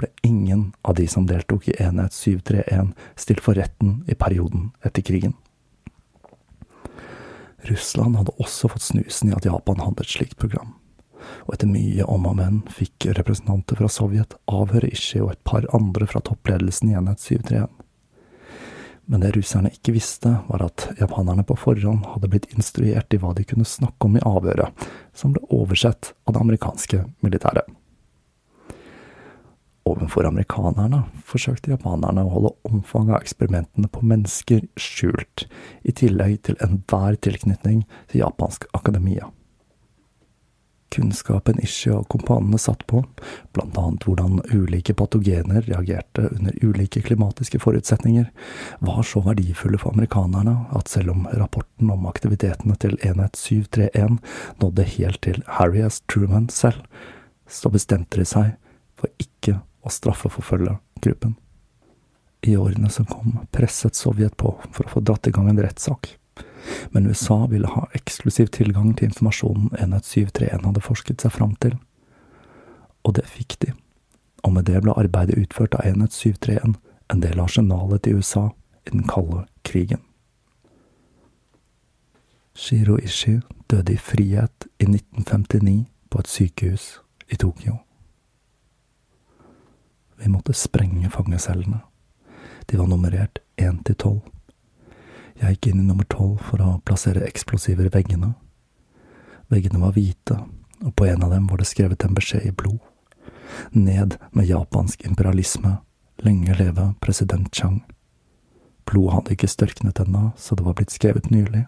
ble 0.00 0.10
ingen 0.26 0.70
av 0.82 0.96
de 0.98 1.06
som 1.10 1.26
deltok 1.28 1.68
i 1.68 1.76
enhet 1.82 2.16
731 2.16 2.92
stilt 3.20 3.44
for 3.44 3.58
retten 3.58 4.00
i 4.08 4.16
perioden 4.18 4.70
etter 4.84 5.04
krigen. 5.06 5.36
Russland 7.68 8.16
hadde 8.16 8.36
også 8.40 8.70
fått 8.72 8.86
snusen 8.88 9.30
i 9.30 9.36
at 9.36 9.44
Japan 9.44 9.82
hadde 9.84 10.04
et 10.04 10.14
slikt 10.14 10.38
program, 10.40 10.72
og 11.44 11.54
etter 11.54 11.68
mye 11.68 12.06
om 12.08 12.24
og 12.30 12.38
men 12.38 12.62
fikk 12.72 13.10
representanter 13.18 13.76
fra 13.76 13.90
Sovjet 13.92 14.36
avhøre 14.48 14.88
Ishi 14.88 15.20
og 15.20 15.34
et 15.34 15.44
par 15.44 15.68
andre 15.76 16.08
fra 16.08 16.22
toppledelsen 16.24 16.92
i 16.92 16.96
enhet 16.96 17.20
731. 17.20 17.68
Men 19.10 19.24
det 19.24 19.32
russerne 19.34 19.72
ikke 19.74 19.96
visste, 19.96 20.36
var 20.46 20.62
at 20.68 20.86
japanerne 21.00 21.42
på 21.42 21.56
forhånd 21.58 22.04
hadde 22.12 22.30
blitt 22.30 22.52
instruert 22.54 23.10
i 23.12 23.18
hva 23.18 23.34
de 23.34 23.42
kunne 23.42 23.66
snakke 23.66 24.06
om 24.06 24.16
i 24.16 24.22
avhøret, 24.22 24.86
som 25.12 25.34
ble 25.34 25.42
oversett 25.50 26.12
av 26.30 26.36
det 26.36 26.44
amerikanske 26.44 27.02
militæret. 27.26 27.66
Overfor 29.90 30.28
amerikanerne 30.28 31.02
forsøkte 31.26 31.72
japanerne 31.72 32.22
å 32.26 32.32
holde 32.34 32.54
omfanget 32.68 33.16
av 33.16 33.24
eksperimentene 33.24 33.90
på 33.90 34.04
mennesker 34.06 34.66
skjult, 34.78 35.46
i 35.82 35.94
tillegg 35.96 36.40
til 36.46 36.58
enhver 36.62 37.18
tilknytning 37.24 37.84
til 38.10 38.22
japansk 38.22 38.68
akademia. 38.76 39.30
Kunnskapen 40.90 41.60
Ishi 41.62 41.92
og 41.94 42.08
kompanene 42.10 42.58
satt 42.58 42.82
på, 42.90 43.04
blant 43.54 43.78
annet 43.78 44.06
hvordan 44.06 44.40
ulike 44.50 44.94
patogener 44.98 45.62
reagerte 45.68 46.26
under 46.32 46.56
ulike 46.66 47.02
klimatiske 47.06 47.60
forutsetninger, 47.62 48.26
var 48.82 49.06
så 49.06 49.22
verdifulle 49.26 49.78
for 49.78 49.94
amerikanerne 49.94 50.56
at 50.76 50.90
selv 50.90 51.14
om 51.14 51.28
rapporten 51.30 51.94
om 51.94 52.10
aktivitetene 52.10 52.74
til 52.82 52.98
enhet 53.06 53.38
731 53.38 54.18
nådde 54.62 54.88
helt 54.96 55.22
til 55.26 55.42
Harry 55.60 55.86
S. 55.86 56.02
Truman 56.10 56.50
selv, 56.50 56.82
så 57.46 57.70
bestemte 57.70 58.18
de 58.18 58.26
seg 58.26 58.54
for 58.98 59.10
ikke 59.22 59.60
og 59.82 59.94
straffeforfølge 59.94 60.76
gruppen. 61.00 61.36
I 62.42 62.56
årene 62.56 62.88
som 62.90 63.06
kom, 63.08 63.38
presset 63.52 63.96
Sovjet 63.96 64.36
på 64.40 64.54
for 64.72 64.86
å 64.86 64.94
få 64.94 65.02
dratt 65.04 65.28
i 65.28 65.34
gang 65.34 65.50
en 65.50 65.60
rettssak, 65.60 66.14
men 66.90 67.06
USA 67.06 67.46
ville 67.50 67.68
ha 67.68 67.86
eksklusiv 67.96 68.50
tilgang 68.54 68.94
til 68.96 69.10
informasjonen 69.10 69.72
Enhet 69.80 70.08
731 70.08 70.66
hadde 70.66 70.84
forsket 70.84 71.24
seg 71.24 71.34
fram 71.34 71.54
til. 71.60 71.76
Og 73.04 73.16
det 73.16 73.26
fikk 73.28 73.58
de, 73.64 73.72
og 74.44 74.54
med 74.56 74.68
det 74.68 74.80
ble 74.84 74.96
arbeidet 74.96 75.40
utført 75.40 75.76
av 75.76 75.88
Enhet 75.88 76.16
731 76.16 76.76
en 77.10 77.20
del 77.24 77.40
av 77.40 77.48
arsenalet 77.48 78.04
til 78.04 78.20
USA 78.20 78.46
i 78.86 78.94
den 78.94 79.06
kalde 79.08 79.44
krigen. 79.66 80.00
Shiro 82.54 82.98
Ishi 82.98 83.40
døde 83.70 83.94
i 83.94 84.00
frihet 84.00 84.66
i 84.78 84.86
1959 84.86 85.86
på 86.10 86.20
et 86.20 86.28
sykehus 86.28 87.00
i 87.30 87.36
Tokyo. 87.36 87.78
Vi 90.20 90.28
måtte 90.28 90.52
sprenge 90.52 91.10
fangecellene. 91.10 91.80
De 92.66 92.76
var 92.76 92.86
nummerert 92.86 93.38
én 93.56 93.80
til 93.84 93.96
tolv. 93.96 94.20
Jeg 95.40 95.56
gikk 95.56 95.70
inn 95.70 95.80
i 95.80 95.86
nummer 95.88 96.04
tolv 96.04 96.42
for 96.44 96.60
å 96.60 96.74
plassere 96.84 97.24
eksplosiver 97.24 97.88
i 97.88 97.92
veggene. 97.94 98.34
Veggene 99.48 99.80
var 99.80 99.94
hvite, 99.96 100.36
og 100.84 100.92
på 100.94 101.08
en 101.08 101.24
av 101.24 101.32
dem 101.32 101.46
var 101.48 101.58
det 101.60 101.68
skrevet 101.70 102.04
en 102.04 102.14
beskjed 102.14 102.44
i 102.46 102.52
blod. 102.52 102.78
Ned 103.72 104.18
med 104.36 104.46
japansk 104.46 105.06
imperialisme, 105.08 105.78
lenge 106.20 106.58
leve 106.58 106.90
president 107.00 107.48
Chang. 107.56 107.80
Blodet 108.84 109.14
hadde 109.14 109.34
ikke 109.38 109.48
størknet 109.48 110.02
ennå, 110.04 110.32
så 110.36 110.54
det 110.54 110.66
var 110.68 110.76
blitt 110.76 110.92
skrevet 110.92 111.30
nylig. 111.32 111.64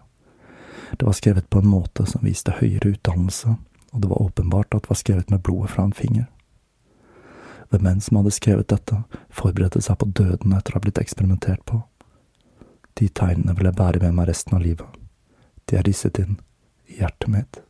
Det 0.93 1.09
var 1.09 1.17
skrevet 1.17 1.49
på 1.49 1.63
en 1.63 1.71
måte 1.73 2.05
som 2.05 2.21
viste 2.21 2.53
høyere 2.61 2.93
utdannelse, 2.93 3.57
og 3.93 4.01
det 4.01 4.13
var 4.13 4.21
åpenbart 4.21 4.75
at 4.75 4.85
det 4.85 4.93
var 4.93 5.01
skrevet 5.01 5.33
med 5.33 5.41
blodet 5.41 5.73
fra 5.73 5.89
en 5.89 5.97
finger. 5.97 6.29
The 7.73 7.79
menn 7.81 8.01
som 8.05 8.19
hadde 8.19 8.31
skrevet 8.35 8.67
dette, 8.69 8.99
forberedte 9.33 9.79
seg 9.81 9.97
på 9.97 10.05
døden 10.13 10.53
etter 10.53 10.75
å 10.75 10.77
ha 10.77 10.83
blitt 10.83 10.99
eksperimentert 11.01 11.63
på. 11.65 11.79
De 13.01 13.07
tegnene 13.09 13.55
vil 13.57 13.65
jeg 13.65 13.79
bære 13.79 14.01
med 14.03 14.13
meg 14.19 14.27
resten 14.29 14.53
av 14.53 14.61
livet. 14.61 14.99
De 15.65 15.79
er 15.79 15.87
risset 15.87 16.19
inn 16.21 16.35
i 16.85 16.99
hjertet 16.99 17.31
mitt. 17.33 17.63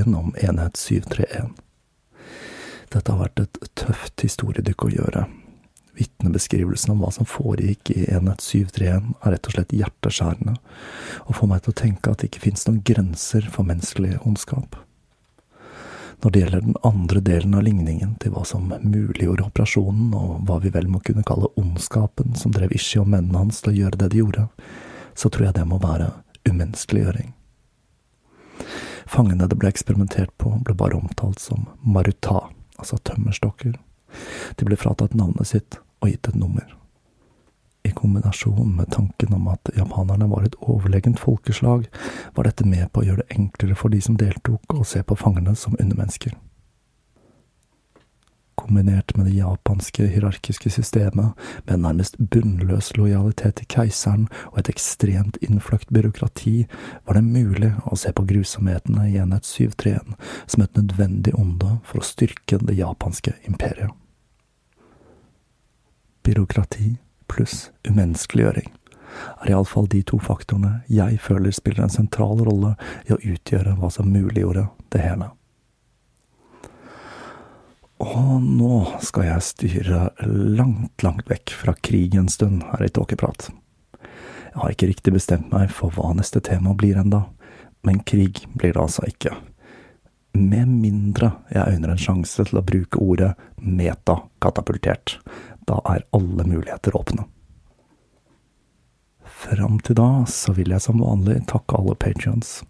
Historien 0.00 0.14
om 0.14 0.34
Enhet 0.38 0.76
731. 0.76 1.50
Dette 2.88 3.12
har 3.12 3.20
vært 3.20 3.40
et 3.40 3.58
tøft 3.74 4.20
historiedykk 4.22 4.84
å 4.84 4.90
gjøre. 4.90 5.24
Vitnebeskrivelsen 5.94 6.94
om 6.94 7.02
hva 7.02 7.10
som 7.12 7.26
foregikk 7.26 7.90
i 7.92 8.06
Enhet 8.08 8.40
731 8.40 9.14
er 9.20 9.34
rett 9.34 9.46
og 9.46 9.52
slett 9.54 9.72
hjerteskjærende, 9.72 10.56
og 11.26 11.36
får 11.36 11.50
meg 11.50 11.62
til 11.62 11.72
å 11.72 11.80
tenke 11.80 12.10
at 12.10 12.20
det 12.20 12.30
ikke 12.30 12.46
finnes 12.46 12.66
noen 12.66 12.82
grenser 12.82 13.48
for 13.50 13.68
menneskelig 13.68 14.18
ondskap. 14.24 14.76
Når 16.20 16.30
det 16.30 16.40
gjelder 16.40 16.64
den 16.64 16.80
andre 16.84 17.20
delen 17.20 17.54
av 17.54 17.64
ligningen 17.64 18.16
til 18.20 18.32
hva 18.34 18.44
som 18.44 18.68
muliggjorde 18.68 19.46
operasjonen, 19.46 20.14
og 20.14 20.46
hva 20.48 20.58
vi 20.60 20.72
vel 20.72 20.88
må 20.88 21.00
kunne 21.04 21.24
kalle 21.24 21.52
ondskapen 21.60 22.34
som 22.36 22.52
drev 22.52 22.72
Ishi 22.76 23.00
og 23.00 23.08
mennene 23.08 23.40
hans 23.40 23.60
til 23.60 23.72
å 23.72 23.78
gjøre 23.84 24.02
det 24.02 24.10
de 24.12 24.24
gjorde, 24.24 24.48
så 25.14 25.28
tror 25.28 25.48
jeg 25.48 25.60
det 25.60 25.68
må 25.68 25.80
være 25.80 26.10
umenneskeliggjøring. 26.48 27.32
Fangene 29.10 29.48
det 29.50 29.58
ble 29.58 29.70
eksperimentert 29.72 30.30
på, 30.38 30.52
ble 30.64 30.74
bare 30.78 30.98
omtalt 30.98 31.40
som 31.42 31.66
maruta, 31.82 32.44
altså 32.78 32.98
tømmerstokker. 33.08 33.74
De 34.58 34.66
ble 34.66 34.78
fratatt 34.78 35.16
navnet 35.18 35.50
sitt 35.50 35.80
og 36.00 36.12
gitt 36.12 36.30
et 36.30 36.38
nummer. 36.38 36.68
I 37.82 37.90
kombinasjon 37.96 38.76
med 38.76 38.92
tanken 38.94 39.34
om 39.34 39.48
at 39.50 39.72
japanerne 39.74 40.28
var 40.30 40.44
et 40.46 40.54
overlegent 40.60 41.18
folkeslag, 41.18 41.88
var 42.36 42.46
dette 42.46 42.68
med 42.68 42.90
på 42.92 43.02
å 43.02 43.08
gjøre 43.08 43.24
det 43.24 43.38
enklere 43.38 43.78
for 43.78 43.90
de 43.90 44.02
som 44.04 44.18
deltok, 44.20 44.76
å 44.76 44.86
se 44.86 45.02
på 45.02 45.18
fangene 45.18 45.56
som 45.58 45.78
undermennesker 45.80 46.36
kombinert 48.60 49.16
med 49.16 49.26
det 49.26 49.34
japanske 49.38 50.06
hierarkiske 50.12 50.70
systemet, 50.70 51.32
med 51.64 51.74
en 51.74 51.84
nærmest 51.86 52.18
bunnløs 52.18 52.92
lojalitet 52.96 53.58
til 53.60 53.70
keiseren 53.74 54.26
og 54.52 54.60
et 54.62 54.70
ekstremt 54.72 55.38
innfløkt 55.44 55.90
byråkrati, 55.94 56.66
var 57.06 57.18
det 57.18 57.24
mulig 57.26 57.72
å 57.86 57.98
se 57.98 58.12
på 58.12 58.26
grusomhetene 58.28 59.08
i 59.10 59.18
enhet 59.20 59.48
731 59.48 60.16
som 60.46 60.64
et 60.64 60.76
nødvendig 60.76 61.34
onde 61.38 61.78
for 61.88 62.00
å 62.02 62.06
styrke 62.06 62.60
det 62.62 62.78
japanske 62.80 63.34
imperiet. 63.48 63.94
Byråkrati 66.26 66.98
pluss 67.30 67.70
umenneskeliggjøring 67.88 68.68
er 69.42 69.52
iallfall 69.52 69.88
de 69.90 70.02
to 70.06 70.20
faktorene 70.22 70.80
jeg 70.92 71.18
føler 71.22 71.54
spiller 71.54 71.86
en 71.86 71.92
sentral 71.92 72.42
rolle 72.46 72.76
i 73.08 73.14
å 73.14 73.20
utgjøre 73.20 73.76
hva 73.80 73.90
som 73.92 74.10
muliggjorde 74.12 74.68
det 74.94 75.04
hele. 75.04 75.30
Og 78.00 78.40
nå 78.40 78.76
skal 79.04 79.26
jeg 79.26 79.44
styre 79.44 80.04
langt, 80.24 81.02
langt 81.04 81.28
vekk 81.28 81.52
fra 81.52 81.74
krig 81.84 82.16
en 82.16 82.30
stund 82.32 82.62
her 82.70 82.86
i 82.86 82.88
Tåkeprat. 82.88 83.50
Jeg 84.00 84.56
har 84.56 84.72
ikke 84.72 84.88
riktig 84.88 85.12
bestemt 85.14 85.50
meg 85.52 85.68
for 85.74 85.92
hva 85.94 86.14
neste 86.16 86.40
tema 86.42 86.72
blir 86.74 86.96
enda, 86.98 87.26
men 87.84 88.00
krig 88.08 88.40
blir 88.56 88.72
det 88.72 88.82
altså 88.82 89.04
ikke. 89.06 89.34
Med 90.32 90.70
mindre 90.70 91.34
jeg 91.52 91.76
øyner 91.76 91.92
en 91.92 92.00
sjanse 92.00 92.46
til 92.48 92.58
å 92.60 92.64
bruke 92.64 93.02
ordet 93.04 93.34
metakatapultert. 93.60 95.18
Da 95.68 95.82
er 95.92 96.06
alle 96.16 96.48
muligheter 96.48 96.96
åpne. 96.96 97.26
Fram 99.40 99.78
til 99.84 99.96
da 100.00 100.24
så 100.28 100.56
vil 100.56 100.72
jeg 100.72 100.84
som 100.84 101.04
vanlig 101.04 101.42
takke 101.52 101.76
alle 101.76 101.96
patrions. 102.00 102.60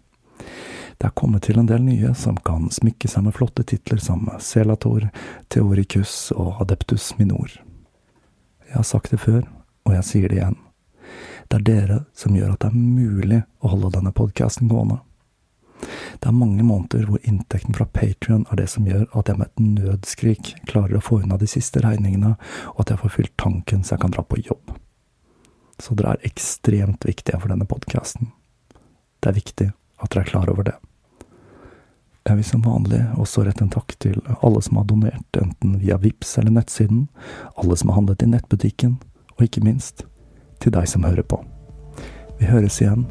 Det 1.01 1.07
er 1.07 1.17
kommet 1.17 1.41
til 1.47 1.57
en 1.57 1.65
del 1.65 1.81
nye 1.81 2.11
som 2.13 2.35
kan 2.45 2.67
smykke 2.69 3.09
seg 3.09 3.23
med 3.25 3.33
flotte 3.33 3.63
titler 3.65 3.97
som 3.97 4.27
Selator, 4.37 5.07
Theoricus 5.49 6.27
og 6.35 6.59
Adeptus 6.61 7.07
minor. 7.17 7.55
Jeg 8.67 8.75
har 8.75 8.85
sagt 8.85 9.09
det 9.09 9.17
før, 9.23 9.47
og 9.89 9.95
jeg 9.95 10.05
sier 10.05 10.29
det 10.29 10.37
igjen. 10.37 10.59
Det 11.49 11.57
er 11.57 11.65
dere 11.65 11.97
som 12.13 12.37
gjør 12.37 12.51
at 12.53 12.61
det 12.61 12.69
er 12.69 12.83
mulig 12.99 13.39
å 13.65 13.71
holde 13.71 13.89
denne 13.95 14.11
podkasten 14.13 14.69
gående. 14.69 14.99
Det 16.21 16.29
er 16.29 16.37
mange 16.37 16.67
måneder 16.69 17.09
hvor 17.09 17.25
inntekten 17.25 17.73
fra 17.79 17.89
Patrion 17.89 18.45
er 18.53 18.61
det 18.61 18.69
som 18.69 18.85
gjør 18.85 19.07
at 19.09 19.33
jeg 19.33 19.41
med 19.41 19.49
et 19.49 19.65
nødskrik 19.71 20.53
klarer 20.69 20.99
å 20.99 21.03
få 21.07 21.23
unna 21.23 21.41
de 21.41 21.49
siste 21.49 21.81
regningene, 21.81 22.35
og 22.75 22.85
at 22.85 22.93
jeg 22.93 23.01
får 23.01 23.15
fylt 23.17 23.35
tanken 23.41 23.81
så 23.81 23.95
jeg 23.97 24.05
kan 24.05 24.13
dra 24.13 24.21
på 24.21 24.43
jobb. 24.45 24.77
Så 25.81 25.97
dere 25.97 26.13
er 26.13 26.29
ekstremt 26.29 27.09
viktige 27.09 27.41
for 27.41 27.49
denne 27.49 27.65
podkasten. 27.65 28.29
Det 29.17 29.33
er 29.33 29.39
viktig 29.41 29.71
at 29.73 30.13
dere 30.13 30.27
er 30.27 30.33
klar 30.35 30.53
over 30.53 30.69
det. 30.69 30.77
Jeg 32.29 32.37
vil 32.37 32.45
som 32.45 32.61
vanlig 32.61 33.01
også 33.17 33.45
rette 33.47 33.65
en 33.65 33.73
takk 33.73 33.95
til 34.03 34.19
alle 34.45 34.61
som 34.61 34.77
har 34.77 34.85
donert, 34.89 35.37
enten 35.41 35.79
via 35.81 35.97
VIPS 35.97 36.37
eller 36.37 36.53
nettsiden, 36.59 37.07
alle 37.57 37.77
som 37.77 37.89
har 37.89 37.97
handlet 37.97 38.21
i 38.21 38.29
nettbutikken, 38.29 38.99
og 39.37 39.47
ikke 39.47 39.65
minst 39.65 40.05
til 40.61 40.75
deg 40.75 40.89
som 40.89 41.07
hører 41.07 41.25
på. 41.25 41.41
Vi 42.37 42.49
høres 42.49 42.77
igjen 42.81 43.07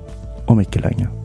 om 0.47 0.63
ikke 0.63 0.83
lenge. 0.87 1.20